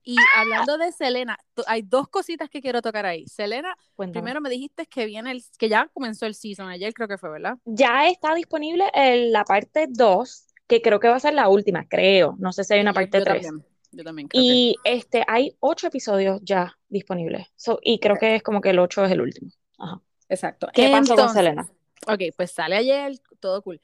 [0.10, 3.28] Y hablando de Selena, hay dos cositas que quiero tocar ahí.
[3.28, 4.24] Selena, Cuéntame.
[4.24, 7.30] primero me dijiste que viene el, que ya comenzó el season ayer, creo que fue,
[7.30, 7.60] ¿verdad?
[7.66, 12.36] Ya está disponible la parte 2, que creo que va a ser la última, creo.
[12.40, 13.44] No sé si hay una parte yo 3.
[13.44, 17.46] también, yo también creo que Y este, hay ocho episodios ya disponibles.
[17.56, 19.52] So, y creo que es como que el 8 es el último.
[19.78, 20.02] Ajá.
[20.28, 20.70] Exacto.
[20.74, 21.70] ¿Qué pasó con Selena?
[22.08, 23.80] Ok, pues sale ayer, todo cool.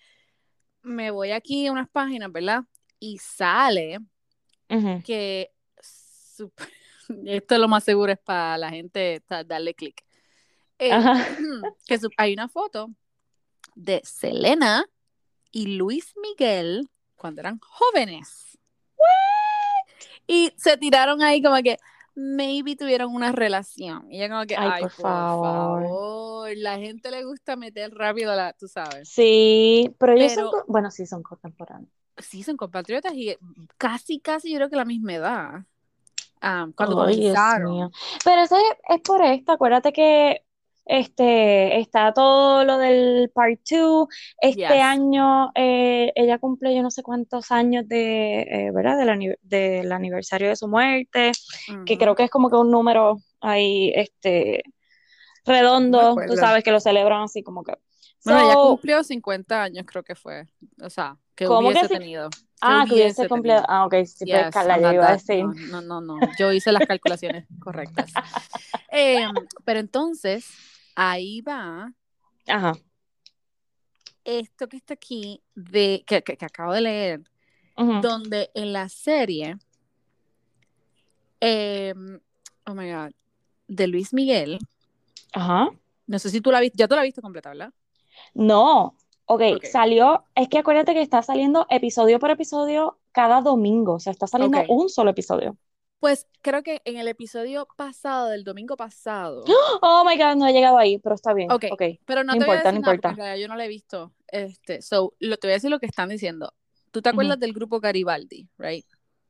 [0.81, 2.63] Me voy aquí a unas páginas, ¿verdad?
[2.99, 3.99] Y sale
[5.03, 5.51] que
[6.37, 6.53] sup-
[7.25, 10.03] esto lo más seguro es para la gente darle clic.
[10.79, 10.89] Eh,
[11.87, 12.89] que hay una foto
[13.75, 14.85] de Selena
[15.51, 18.57] y Luis Miguel cuando eran jóvenes.
[20.27, 21.77] Y se tiraron ahí como que
[22.15, 24.11] maybe tuvieron una relación.
[24.11, 25.83] Y yo como que, Ay, ay, por por, favor.
[25.83, 26.49] favor.
[26.57, 29.07] La gente le gusta meter rápido la, tú sabes.
[29.09, 31.91] Sí, pero ellos Pero- son, bueno, sí, son contemporáneos.
[32.17, 33.35] Sí, son compatriotas y
[33.77, 35.65] casi, casi yo creo que la misma edad.
[36.41, 37.91] Ah, cuando Dios comenzaron.
[38.23, 38.55] Pero eso
[38.89, 40.41] es, por esto, acuérdate que
[40.87, 44.07] este está todo lo del part 2.
[44.39, 44.71] Este Yes.
[44.71, 48.97] año eh, ella cumple yo no sé cuántos años de, eh, ¿verdad?
[48.97, 51.31] Del, ani- del aniversario de su muerte,
[51.85, 54.63] que creo que es como que un número ahí, este,
[55.45, 57.73] redondo, tú sabes que lo celebran así como que.
[58.23, 60.45] Bueno, ella So, cumplió 50 años, creo que fue.
[60.81, 61.93] O sea, que ¿Cómo que hubiese sí?
[61.93, 62.29] tenido.
[62.29, 63.57] Que ah, que hubiese cumplido.
[63.57, 63.65] tenido.
[63.69, 65.45] Ah, ok, sí, pues Yes, Carla, I'm yo iba a decir.
[65.69, 66.19] No, no, no.
[66.37, 68.13] Yo hice las calculaciones correctas.
[68.89, 70.47] Em, pero entonces,
[70.95, 71.93] ahí va
[72.47, 72.73] Ajá.
[74.23, 77.21] esto que está aquí, de, que, que- que acabo de leer,
[78.01, 79.57] donde en la serie,
[81.39, 82.19] em,
[82.65, 83.11] oh my God,
[83.67, 84.59] de Luis Miguel,
[85.33, 85.69] Ajá.
[86.07, 87.73] no sé si tú la viste, ya tú la viste completa, ¿verdad?
[88.33, 88.95] No,
[89.25, 89.65] ok, Ok.
[89.65, 94.27] salió, es que acuérdate que está saliendo episodio por episodio cada domingo, o sea, está
[94.27, 95.57] saliendo un solo episodio.
[95.99, 99.43] Pues creo que en el episodio pasado, del domingo pasado,
[99.81, 101.51] Oh my God, no he llegado ahí, pero está bien.
[101.51, 101.65] Ok.
[101.71, 101.81] Ok.
[102.05, 103.37] pero no, No te voy a importa, decir no nada, importa.
[103.37, 104.11] yo no la he visto.
[104.27, 106.53] Este, so, lo, te voy a decir lo que están diciendo.
[106.91, 108.85] ¿Tú te acuerdas del grupo Garibaldi, right?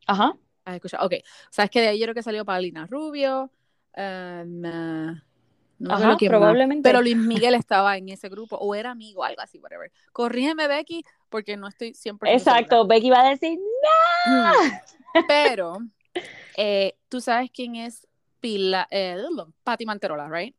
[0.08, 0.36] Ajá.
[0.66, 1.06] ¿Has escuchado?
[1.06, 1.14] Ok.
[1.50, 3.52] Sabes que de ahí yo creo que salió Paulina Rubio.
[3.96, 5.16] um, uh,
[5.80, 6.40] no Ajá, quién más.
[6.40, 6.88] probablemente.
[6.88, 9.92] Pero Luis Miguel estaba en ese grupo, o era amigo, algo así, whatever.
[10.14, 13.60] Corrígeme, Becky, porque no estoy 100% Exacto, Becky va a decir.
[14.26, 15.24] Mm.
[15.28, 15.80] Pero,
[16.58, 18.08] eh, tú sabes quién es
[18.40, 19.18] Pila, eh,
[19.64, 20.56] Patti Manterola, right?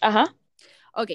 [0.00, 0.34] ajá,
[0.94, 1.08] Ok.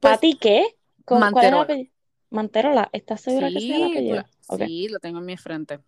[0.00, 0.76] Pues, ¿Pati qué?
[1.04, 1.90] ¿Con- ¿Cuál es Manterola.
[2.30, 4.16] Manterola, ¿estás segura que sea sí, apellido?
[4.16, 5.80] cla- Ok, sí, lo tengo en mi frente.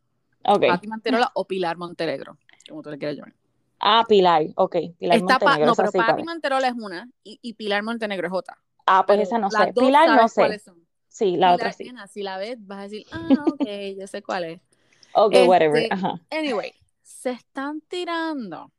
[0.45, 0.61] ok.
[0.67, 3.35] Patti Manterola o Pilar Montenegro, como tú le quieras llamar.
[3.81, 6.23] Ah, Pilar, ok, Pilar Está Montenegro, no, pero Patti.
[6.25, 8.59] Manterola es una y, y Pilar Montenegro es otra.
[8.87, 9.73] Ah, pues Pero esa no sé.
[9.73, 10.41] dos Pilar no sé.
[10.41, 10.87] cuáles son.
[11.09, 11.91] Sí, la Pilar, otra sí.
[12.13, 13.67] si la ves, vas a decir, ah, ok,
[13.99, 14.61] yo sé cuál es.
[15.15, 15.89] Ok, Este, whatever.
[15.91, 16.21] Ajá.
[16.31, 18.71] Anyway, se están tirando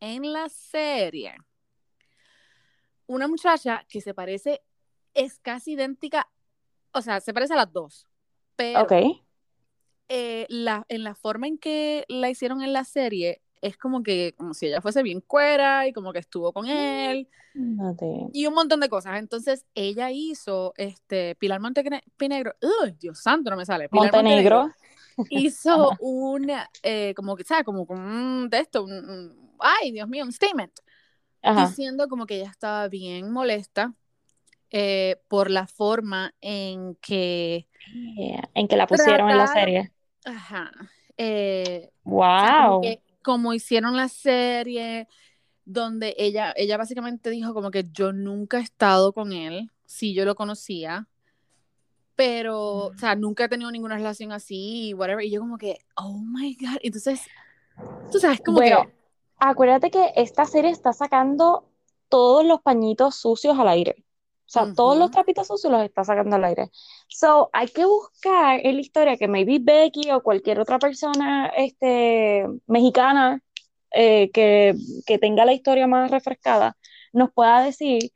[0.00, 1.36] en la serie
[3.06, 4.62] una muchacha que se parece,
[5.14, 6.28] es casi idéntica,
[6.92, 8.08] o sea, se parece a las dos,
[8.56, 8.86] pero
[10.08, 14.34] eh, la, en la forma en que la hicieron en la serie es como que,
[14.36, 18.28] como si ella fuese bien cuera y como que estuvo con él Ándate.
[18.32, 19.18] y un montón de cosas.
[19.18, 22.02] Entonces ella hizo, este, Pilar Montenegro,
[22.82, 23.88] ¡Uy, Dios santo, no me sale!
[23.88, 24.70] Pilar Montenegro.
[25.30, 27.64] hizo una, eh, como que, ¿sabes?
[27.64, 30.72] Como, como un un- un- ay, Dios mío, un statement,
[31.42, 31.66] Ajá.
[31.68, 33.94] diciendo como que ella estaba bien molesta
[34.70, 37.68] eh, por la forma en que,
[38.16, 39.92] Yeah, En que la pusieron en la Trataron- serie.
[40.24, 40.70] ajá,
[41.18, 45.08] eh, o sea, como hicieron la serie,
[45.64, 50.24] donde ella, ella básicamente dijo como que yo nunca he estado con él, sí yo
[50.24, 51.08] lo conocía,
[52.14, 56.18] pero, o sea, nunca he tenido ninguna relación así, whatever, y yo como que, oh
[56.18, 57.22] my God, entonces,
[58.10, 58.92] tú sabes, como Bueno, que,
[59.38, 61.68] acuérdate que esta serie está sacando
[62.08, 64.04] todos los pañitos sucios al aire.
[64.46, 66.70] O sea, todos los trapitos sucios los está sacando al aire.
[67.08, 72.46] So, hay que buscar en la historia que maybe Becky o cualquier otra persona este,
[72.66, 73.42] mexicana
[73.92, 74.74] eh, que,
[75.06, 76.76] que tenga la historia más refrescada
[77.12, 78.10] nos pueda decir,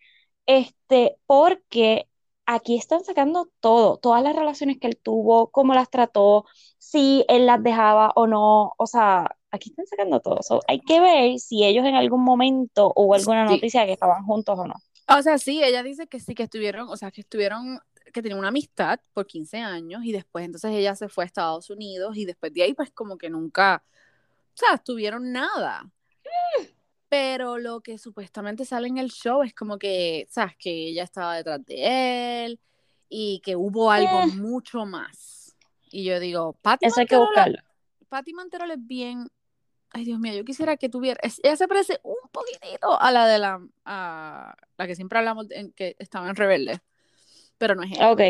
[0.47, 2.09] este, porque
[2.47, 6.45] aquí están sacando todo, todas las relaciones que él tuvo, cómo las trató,
[6.79, 10.43] si él las dejaba o no, o sea, aquí están sacando todo.
[10.43, 13.55] So, hay que ver si ellos en algún momento hubo alguna Sí.
[13.55, 14.75] noticia que estaban juntos o no.
[15.09, 17.79] O sea, sí, ella dice que sí, que estuvieron, o sea, que estuvieron,
[18.13, 21.71] que tenían una amistad por 15 años y después entonces ella se fue a Estados
[21.71, 25.91] Unidos y después de ahí pues como que nunca, o sea, estuvieron nada.
[27.09, 31.37] Pero lo que supuestamente sale en el show es como que, sabes, que ella estaba
[31.37, 32.61] detrás de él
[33.09, 34.27] y que hubo algo Eh.
[34.37, 35.57] mucho más.
[35.91, 37.59] Y yo digo, Pati Eso hay que buscarlo.
[38.09, 39.29] Pati Manterola es bien.
[39.93, 41.19] Ay, Dios mío, yo quisiera que tuviera.
[41.23, 43.61] es- ella se parece un poquitito a la de la.
[43.85, 46.81] a la que siempre hablamos en que estaba en Rebelde.
[47.59, 48.13] Pero no es ella.
[48.13, 48.21] Ok,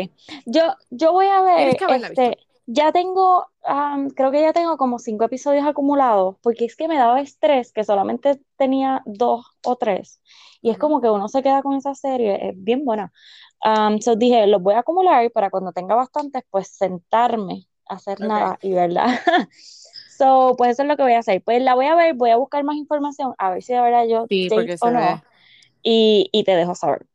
[0.45, 4.99] yo, yo voy a ver, que este, ya tengo, am, creo que ya tengo como
[4.99, 10.21] cinco episodios acumulados, porque es que me daba estrés que solamente tenía dos o tres,
[10.61, 13.11] y es como que uno se queda con esa serie, es bien buena.
[13.65, 18.27] Um, so dije, los voy a acumular para cuando tenga bastantes, pues sentarme hacer Ok.
[18.29, 19.21] nada y verla.
[20.17, 21.41] So, pues eso es lo que voy a hacer.
[21.43, 24.05] Pues la voy a ver, voy a buscar más información, a ver si de verdad
[24.07, 25.21] yo Sí, porque o no,
[25.83, 27.05] y, y te dejo saber.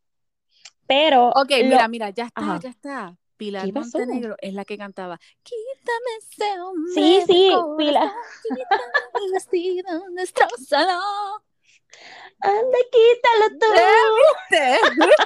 [0.87, 2.61] Pero Ok, lo- mira, mira, ya está, Ajá.
[2.63, 3.17] ya está.
[3.37, 3.73] Pilar.
[3.73, 5.19] Montenegro es la que cantaba.
[5.43, 6.93] Quítame ese hombre.
[6.95, 8.13] Sí, sí, corazón, Pilar.
[8.43, 11.01] Quítame mi vestido, destrózalo.
[12.41, 13.67] Anda, quítalo tú.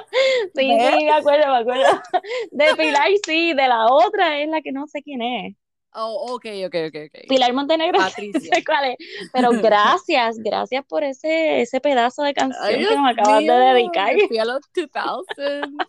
[0.55, 2.03] Sí, sí, me acuerdo, me acuerdo.
[2.53, 5.57] De Pilar, sí, de la otra es la que no sé quién es.
[5.99, 7.29] Oh, ok, ok, ok, ok.
[7.29, 8.55] Pilar Montenegro, Patricia.
[8.55, 8.97] sé cuál es.
[9.33, 13.65] Pero gracias, gracias por ese, ese pedazo de canción Ay, que me acabas mío, de
[13.75, 14.15] dedicar.
[14.29, 15.87] fui a los 2000s.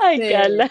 [0.00, 0.70] Ay, Este, Carla.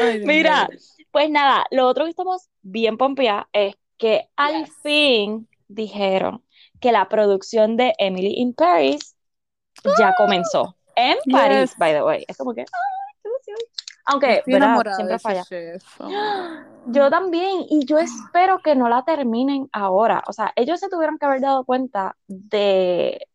[0.00, 0.68] ay, Mira,
[1.10, 6.44] pues nada, lo otro que estamos bien pompeadas es que al fin dijeron
[6.80, 9.14] que la producción de Emily in Paris
[9.98, 10.76] ya comenzó.
[10.94, 11.78] En París, Yes.
[11.78, 12.24] by the way.
[12.28, 12.66] Es como que, ay,
[13.22, 13.56] qué emoción.
[14.10, 14.94] Aunque, ¿verdad?
[14.96, 15.44] Siempre falla.
[15.44, 15.84] chef.
[16.90, 20.22] Yo también, y yo espero que no la terminen ahora.
[20.26, 23.26] O sea, ellos se tuvieron que haber dado cuenta de,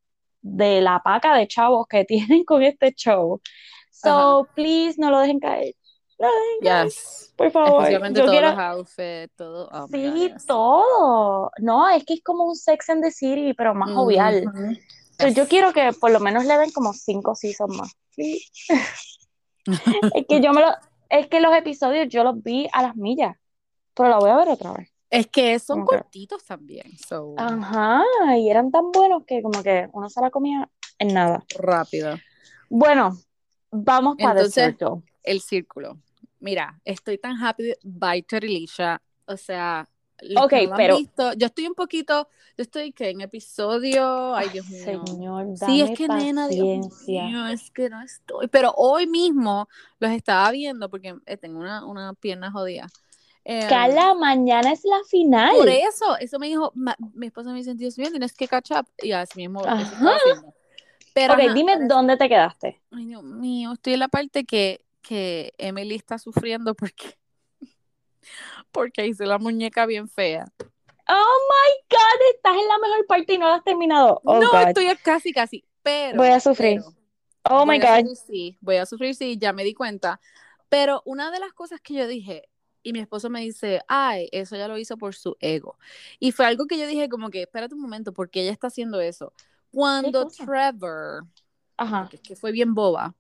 [0.42, 3.40] de la paca de chavos que tienen con este show.
[3.92, 5.76] So, please, no lo dejen caer.
[6.18, 7.34] No lo dejen caer, Yes.
[7.38, 7.82] por favor.
[7.84, 9.70] Especialmente Yo todos quiero, los outfits, todo.
[9.72, 10.46] Oh my God, sí, yes.
[10.48, 11.52] todo.
[11.60, 14.46] No, es que es como un Sex and the City, pero más jovial.
[14.48, 14.74] Ujú.
[15.20, 15.48] So, yo Yes.
[15.48, 17.92] quiero que por lo menos le den como cinco seasons más.
[18.16, 18.44] Sí.
[20.14, 20.68] Es que yo me lo,
[21.10, 23.36] es que los episodios yo los vi a las millas,
[23.94, 24.94] pero la voy a ver otra vez.
[25.10, 26.98] Es que son cortitos también.
[26.98, 28.04] So, Ajá,
[28.36, 31.44] y eran tan buenos que como que uno se la comía en nada.
[31.60, 32.18] rápido.
[32.68, 33.16] Bueno,
[33.70, 35.04] vamos para Entonces, Circle.
[35.22, 36.00] El círculo.
[36.40, 39.02] Mira, estoy tan happy by Terilisha.
[39.28, 39.88] O sea,
[40.30, 43.10] los Ok, que no lo han pero- visto, yo estoy un poquito, yo estoy que
[43.10, 45.04] en episodio, ay Dios mío.
[45.06, 47.24] Señor, Sí, es dame que nena, Dios paciencia.
[47.26, 48.48] mío, es que no estoy.
[48.48, 49.68] Pero hoy mismo
[50.00, 52.88] los estaba viendo porque eh, tengo una, una pierna jodida.
[53.46, 55.54] Eh, Carla, mañana es la final.
[55.58, 58.72] por eso, eso me dijo, ma- mi esposa me dice, Dios mío, tienes que catch
[58.72, 58.88] up.
[59.02, 60.16] Y así mismo Ajá.
[61.14, 62.82] Pero, Ok, ajá, dime pero- dónde te quedaste.
[62.92, 67.18] ay Dios mío, estoy en la parte que, que Emily está sufriendo porque,
[68.74, 70.46] porque hice la muñeca bien fea.
[71.08, 74.22] Oh my God, estás en la mejor parte y no la has terminado.
[74.26, 74.68] Oh no, God.
[74.68, 76.18] estoy casi, casi, pero...
[76.18, 76.82] Voy a sufrir.
[76.82, 76.98] pero-
[77.50, 78.00] Oh my God.
[78.00, 80.22] sufrir, sí, voy a sufrir, sí, ya me di cuenta.
[80.70, 82.50] Pero una de las cosas que yo dije,
[82.84, 85.78] y mi esposo me dice, ay, eso ya lo hizo por su ego.
[86.20, 89.02] Y fue algo que yo dije como que, espérate un momento, porque ella está haciendo
[89.02, 89.34] eso.
[89.72, 90.28] Cuando?
[90.28, 91.26] Trevor,
[91.78, 92.10] Ajá.
[92.24, 93.14] que fue bien boba,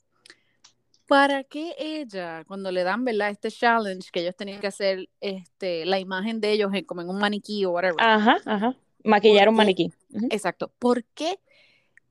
[1.07, 3.29] ¿para qué ella, cuando le dan, ¿verdad?
[3.29, 7.09] Este challenge que ellos tenían que hacer, este, la imagen de ellos en, como en
[7.09, 7.97] un maniquí o whatever?
[7.99, 8.75] Ajá, ajá.
[9.03, 9.91] Maquillar un maniquí.
[10.29, 10.71] Exacto.
[10.79, 11.39] ¿Por qué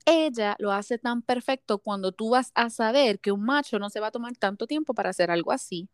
[0.05, 4.01] ella lo hace tan perfecto cuando tú vas a saber que un macho no se
[4.01, 5.89] va a tomar tanto tiempo para hacer algo así?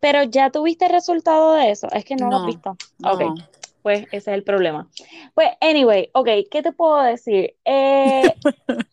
[0.00, 1.88] Pero ya tuviste el resultado de eso.
[1.92, 2.76] Es que no, lo has visto.
[2.98, 3.12] No.
[3.12, 3.40] Ok,
[3.82, 4.88] pues ese es el problema.
[5.34, 7.54] Pues, anyway, ok, ¿qué te puedo decir?
[7.64, 8.34] Eh,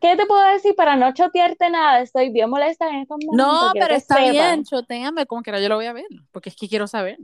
[0.00, 2.00] ¿qué te puedo decir para no chotearte nada?
[2.00, 3.38] Estoy bien molesta en estos momentos.
[3.38, 6.68] No, pero está bien, choteame, como que yo lo voy a ver, porque es que
[6.68, 7.18] quiero saber.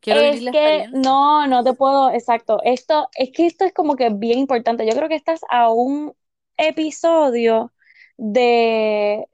[0.00, 2.58] Quiero Es que no, no te puedo, exacto.
[2.64, 4.86] Esto, es que esto es como que bien importante.
[4.86, 6.12] Yo creo que estás a un
[6.56, 7.72] episodio
[8.16, 9.26] de,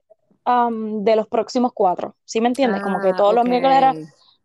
[0.44, 2.16] um, de los próximos cuatro.
[2.24, 2.82] ¿Sí me entiendes?
[2.82, 3.48] Como que Ah, todos los ok.
[3.48, 3.94] miércoles era.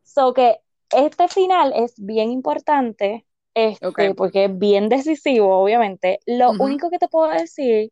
[0.04, 0.60] So que
[0.92, 6.20] este final es bien importante, este, porque es bien decisivo, obviamente.
[6.26, 7.92] Lo único que te puedo decir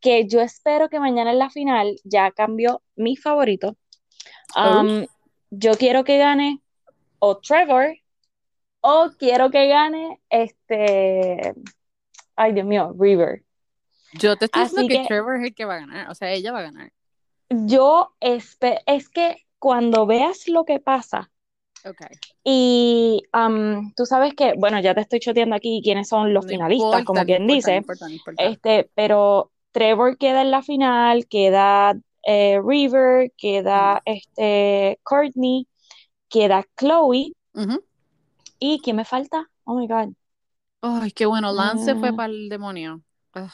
[0.00, 3.76] que yo espero que mañana en la final ya cambió mi favorito.
[4.56, 5.02] Oh.
[5.50, 6.60] Yo quiero que gane
[7.18, 7.96] o Trevor
[8.80, 11.54] o quiero que gane este,
[12.36, 13.42] ay Dios mío, River.
[14.14, 16.30] Yo te estoy diciendo que, que- Trevor es el que va a ganar, o sea,
[16.30, 16.92] ella va a ganar.
[17.48, 18.56] Yo es
[19.08, 21.30] que cuando veas lo que pasa
[21.86, 22.00] Ok.
[22.44, 26.48] y um, tú sabes que, bueno, ya te estoy choteando aquí quiénes son los No
[26.50, 28.42] finalistas, importa, como no quien importa, dice, importa, no importa.
[28.42, 31.94] este, pero Trevor queda en la final, queda
[32.26, 35.66] eh, River, queda este Courtney,
[36.28, 37.32] queda Chloe
[38.58, 39.50] y ¿quién me falta?
[39.64, 40.14] Oh my God.
[40.80, 41.52] Ay, qué bueno.
[41.52, 42.16] Lance fue Ah.
[42.16, 43.02] para el demonio.
[43.34, 43.50] Ugh.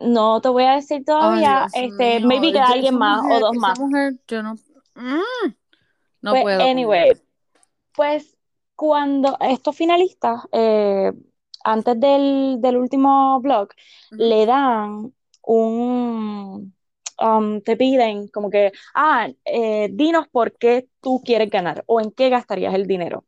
[0.00, 2.28] No te voy a decir todavía, este, mío.
[2.28, 3.78] maybe queda alguien más o dos más.
[3.78, 4.54] mujer, yo no.
[4.94, 5.54] Mm,
[6.22, 6.60] no Pues, puedo.
[6.62, 7.12] anyway.
[7.96, 8.36] Pues
[8.74, 11.12] cuando estos finalistas, eh,
[11.64, 13.68] antes del, del último blog,
[14.10, 16.74] le dan un,
[17.20, 22.12] um, te piden como que, ah, eh, dinos por qué tú quieres ganar o en
[22.12, 23.24] qué gastarías el dinero.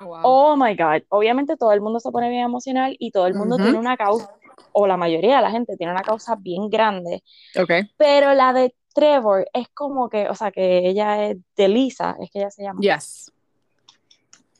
[0.00, 0.20] Oh, wow.
[0.22, 3.56] Oh my God, obviamente todo el mundo se pone bien emocional y todo el mundo
[3.56, 4.30] tiene una causa,
[4.72, 7.22] o la mayoría de la gente tiene una causa bien grande,
[7.58, 7.70] Ok.
[7.96, 12.30] pero la de Trevor es como que, o sea, que ella es de Lisa, es
[12.30, 12.80] que ella se llama.
[12.80, 13.32] Yes.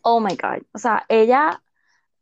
[0.03, 0.63] Oh my God.
[0.73, 1.63] O sea, ella,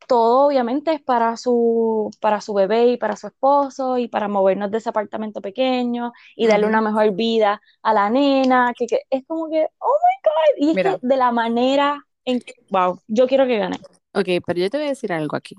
[0.06, 4.70] todo obviamente es para su, para su bebé y para su esposo y para movernos
[4.70, 9.24] de ese apartamento pequeño y darle una mejor vida a la nena, que, que es
[9.26, 10.66] como que, oh my God.
[10.66, 10.98] Y es Mira.
[10.98, 13.78] que de la manera en que, wow, yo quiero que gane.
[14.12, 15.56] Ok, pero yo te voy a decir algo aquí.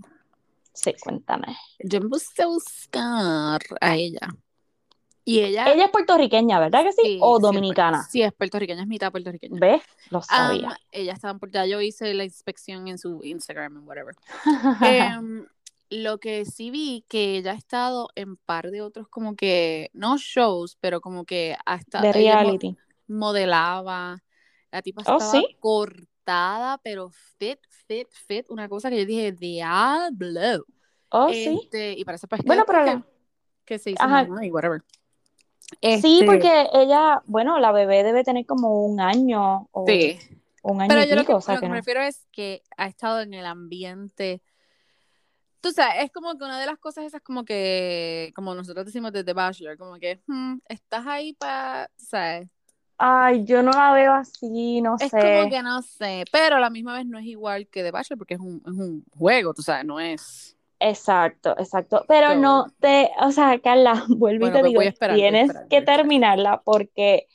[0.74, 1.58] Sí, cuéntame.
[1.80, 4.20] Yo me puse a buscar a ella.
[5.24, 5.72] Y ella.
[5.72, 7.02] Ella es puertorriqueña, ¿verdad que sí?
[7.04, 8.04] sí, o dominicana.
[8.04, 9.60] Sí, es puertorriqueña, es mitad puertorriqueña.
[9.60, 9.82] ¿Ves?
[10.10, 10.78] Lo Um, sabía.
[10.92, 14.16] ella estaba por ya yo hice la inspección en su Instagram and whatever.
[15.22, 15.46] Em,
[15.92, 20.18] lo que sí vi que ella ha estado en par de otros como que no
[20.18, 22.78] shows, pero como que hasta de reality.
[23.08, 24.24] modelaba.
[24.72, 25.58] La tipa Oh, estaba sí.
[25.60, 30.66] cortada, pero fit, fit, fit, una cosa que yo dije, diablo.
[31.10, 31.60] Oh, sí.
[31.64, 33.06] Este, y parece pues que, Bueno, pero que, la-
[33.66, 34.24] que se hizo Ajá.
[34.26, 34.82] mamá y whatever.
[35.82, 40.20] Sí, Este, porque ella, bueno, la bebé debe tener como un año o sí.
[40.64, 42.02] un año Pero y yo lo que, pico, o sea lo que que me refiero
[42.02, 44.42] es que ha estado en el ambiente.
[45.62, 49.12] Tú sabes, es como que una de las cosas esas como que, como nosotros decimos
[49.12, 52.50] desde Bachelor, como que hmm, estás ahí para, ¿sabes?
[52.98, 55.20] Ay, yo no la veo así, no Es sé.
[55.20, 58.18] como que no sé, pero a la misma vez no es igual que The Bachelor
[58.20, 60.56] porque es un, es un juego, tú sabes, no es.
[60.82, 62.04] Exacto, exacto.
[62.08, 66.62] Pero no te, o sea, Carla, vuelvo y te digo, esperar, tienes esperar, que terminarla
[66.64, 67.28] porque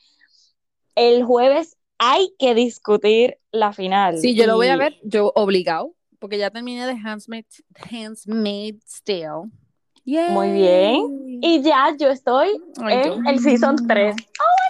[0.97, 4.19] el jueves hay que discutir la final.
[4.19, 9.51] Sí, yo lo voy a ver, yo obligado, porque ya terminé de Handmaid's, Handmaid's Tale.
[10.07, 11.39] Muy bien.
[11.43, 13.87] Y ya yo estoy Ay, en el season mío.
[13.89, 14.17] 3.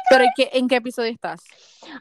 [0.08, 1.42] Pero ¿en qué, ¿en qué episodio estás?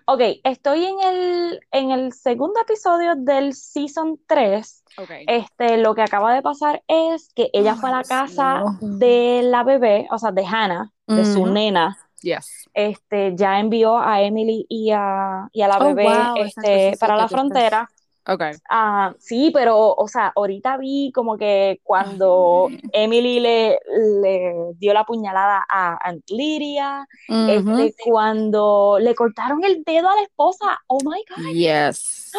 [0.05, 4.83] Ok, estoy en el, en el segundo episodio del season 3.
[4.97, 5.09] Ok.
[5.27, 9.63] Este, lo que acaba de pasar es que ella fue a la casa de la
[9.63, 11.97] bebé, o sea, de Hannah, de su nena.
[12.21, 12.67] Yes.
[12.73, 17.15] Este, ya envió a Emily y a, y a la Oh, bebé wow, este, para
[17.15, 17.89] la frontera.
[18.27, 18.41] Ok.
[18.69, 22.79] Ah, sí, pero, o sea, ahorita vi como que cuando mío.
[22.93, 23.79] Emily le,
[24.21, 27.07] le dio la puñalada a Aunt Lydia,
[27.47, 32.31] este, cuando le cortaron el dedo a la esposa, oh my God, Yes.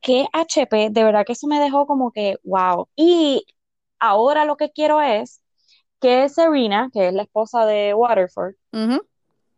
[0.00, 2.88] qué HP, de verdad que eso me dejó como que, wow.
[2.96, 3.44] Y
[3.98, 5.42] ahora lo que quiero es
[6.00, 8.54] que Serena, que es la esposa de Waterford.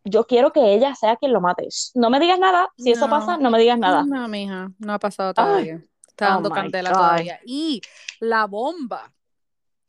[0.03, 1.67] Yo quiero que ella sea quien lo mate.
[1.95, 4.03] No me digas nada, si eso pasa, no me digas nada.
[4.03, 5.83] No, mija, no ha pasado Ay, todavía.
[6.07, 6.97] Está oh dando my candela God.
[6.97, 7.39] todavía.
[7.45, 7.81] Y
[8.19, 9.13] la bomba,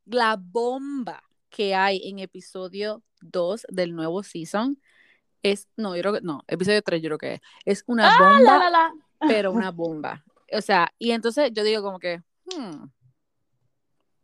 [0.06, 4.80] la bomba que hay en episodio 2 del nuevo season
[5.42, 8.18] es, no, yo creo que, no, episodio 3 yo creo que es, es una Ah,
[8.18, 8.94] bomba, la, la, la.
[9.28, 10.24] pero una bomba.
[10.52, 12.22] O sea, y entonces yo digo como que,
[12.54, 12.86] hmm,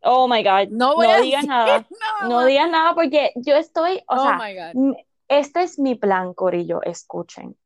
[0.03, 3.33] Oh my God, no voy no a digas decir nada, nada no digas nada porque
[3.37, 4.97] yo estoy, o Oh sea, my God.
[5.31, 7.57] Este es mi plan, Corillo, escuchen.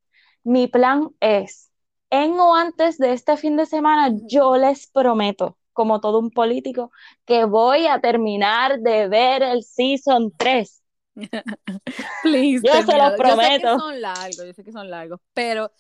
[0.45, 1.73] Mi plan es,
[2.11, 6.93] en o antes de este fin de semana, yo les prometo, como todo un político,
[7.27, 10.83] que voy a terminar de ver el season 3.
[12.23, 13.19] Please, Yo se los termínalo.
[13.19, 13.77] Yo sé que prometo.
[13.77, 15.73] son largos, yo sé que son largos, pero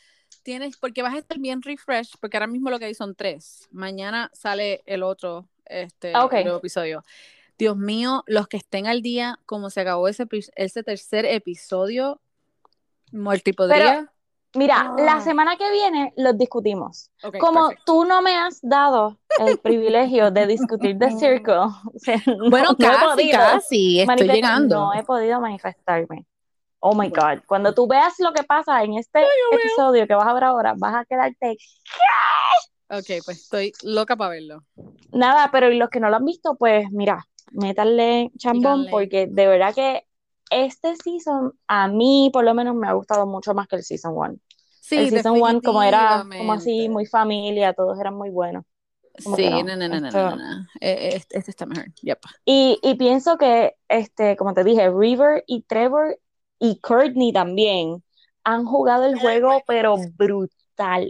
[0.43, 3.68] tienes, porque vas a estar bien refresh, porque ahora mismo lo que hay son tres.
[3.72, 6.35] Mañana sale el otro, este, Ah, ok.
[6.35, 7.03] nuevo episodio.
[7.59, 10.27] Dios mío, los que estén al día, como se acabó ese,
[10.57, 12.21] ese tercer episodio,
[13.13, 14.11] muerto y podría.
[14.57, 15.21] Mira, la Ah.
[15.21, 17.11] semana que viene los discutimos.
[17.41, 17.83] Como perfecto.
[17.87, 22.71] tú no me has dado el privilegio de discutir The Circle, o sea, no- Bueno,
[22.71, 24.77] no casi, podido casi, estoy llegando.
[24.77, 26.27] No he podido manifestarme.
[26.79, 27.09] Oh my.
[27.09, 27.43] God.
[27.47, 30.95] Cuando tú veas lo que pasa en este episodio que vas a ver ahora, vas
[30.95, 31.57] a quedarte
[32.91, 34.63] Ok, pues estoy loca para verlo.
[35.11, 38.91] nada, pero y los que no lo han visto, pues mira, métanle chambón Díganle.
[38.91, 40.07] porque de verdad que
[40.51, 44.13] este season a mí por lo menos me ha gustado mucho más que el season
[44.17, 44.37] 1.
[44.81, 48.65] Sí, el season 1 como era como así, muy familia, todos eran muy buenos.
[49.23, 50.63] como Sí, no, no, no, no, no, esto- no, no.
[50.81, 51.87] Eh, eh, Este, este está mejor.
[52.03, 52.19] Yep.
[52.45, 56.19] Y, y pienso que, este, como te dije, River y Trevor
[56.59, 58.03] y Courtney también
[58.45, 60.51] han jugado el juego, pero brutal.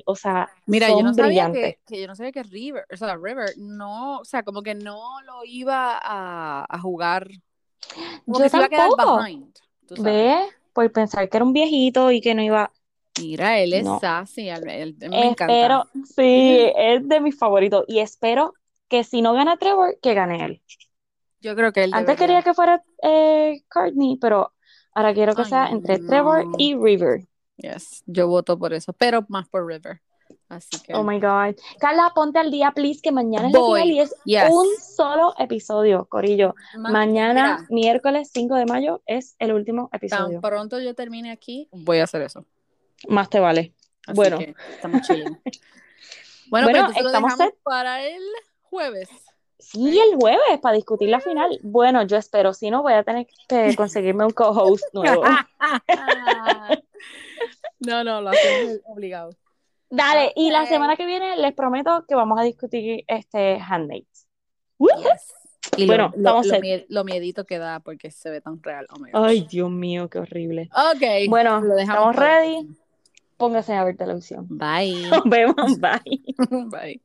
[0.06, 2.96] O sea, Mira, son yo no sabía que, que yo no sabía que River, o
[2.96, 7.28] sea, River no, o sea, como que no lo iba a, a jugar.
[8.24, 9.22] Como Yo que se iba a quedar tampoco.
[9.22, 9.54] behind.
[9.86, 10.12] tú sabes.
[10.12, 10.54] ¿Ves?
[10.72, 12.72] Por pensar que era un viejito y que no iba.
[13.20, 14.00] Mira, él es No.
[14.00, 15.52] sassy, él, él- me encanta.
[15.54, 15.84] Espero,
[16.16, 17.84] sí, es de mis favoritos.
[17.86, 18.54] Y espero
[18.88, 20.62] que si no gana Trevor, que gane él.
[21.40, 22.26] Yo creo que él Antes debería.
[22.26, 24.52] quería que fuera eh, Courtney, pero
[24.94, 26.06] ahora quiero que Ay, sea entre no.
[26.08, 27.26] Trevor y River.
[27.56, 30.00] Yes, yo voto por eso, pero más por River.
[30.48, 30.94] Así que.
[30.94, 31.54] Oh my God.
[31.78, 34.50] Carla, ponte al día, please, que mañana es la final y es Yes.
[34.50, 36.54] un solo episodio, Corillo.
[36.76, 40.40] Ma- Mañana, mira, miércoles 5 de mayo, es el último tan episodio.
[40.40, 42.44] pronto yo termine aquí, voy a hacer eso.
[43.08, 43.74] Más te vale.
[44.06, 44.38] Así Bueno.
[44.70, 45.38] estamos chilling.
[46.50, 47.54] Bueno, Bueno, pues lo estamos set.
[47.62, 48.22] para el
[48.64, 49.08] jueves.
[49.58, 51.58] Sí, el jueves para discutir la final.
[51.62, 55.22] Bueno, yo espero, si no, voy a tener que conseguirme un co-host nuevo.
[57.80, 59.30] no, no, lo hacemos obligado.
[59.90, 60.68] Dale, y la Ok.
[60.68, 64.26] semana que viene les prometo que vamos a discutir este Handmaids.
[64.78, 65.32] Yes.
[65.76, 66.62] Y Bueno, lo, estamos lo set.
[66.62, 68.86] mie- lo miedito que da porque se ve tan real.
[68.90, 69.24] Oh.
[69.24, 70.68] Ay, Dios mío, qué horrible.
[70.72, 71.28] Ok.
[71.28, 72.68] Bueno, lo dejamos estamos ready.
[73.36, 74.46] Pónganse a ver televisión.
[74.48, 75.08] Bye.
[75.10, 76.22] Nos vemos, bye.
[76.70, 77.00] Bye.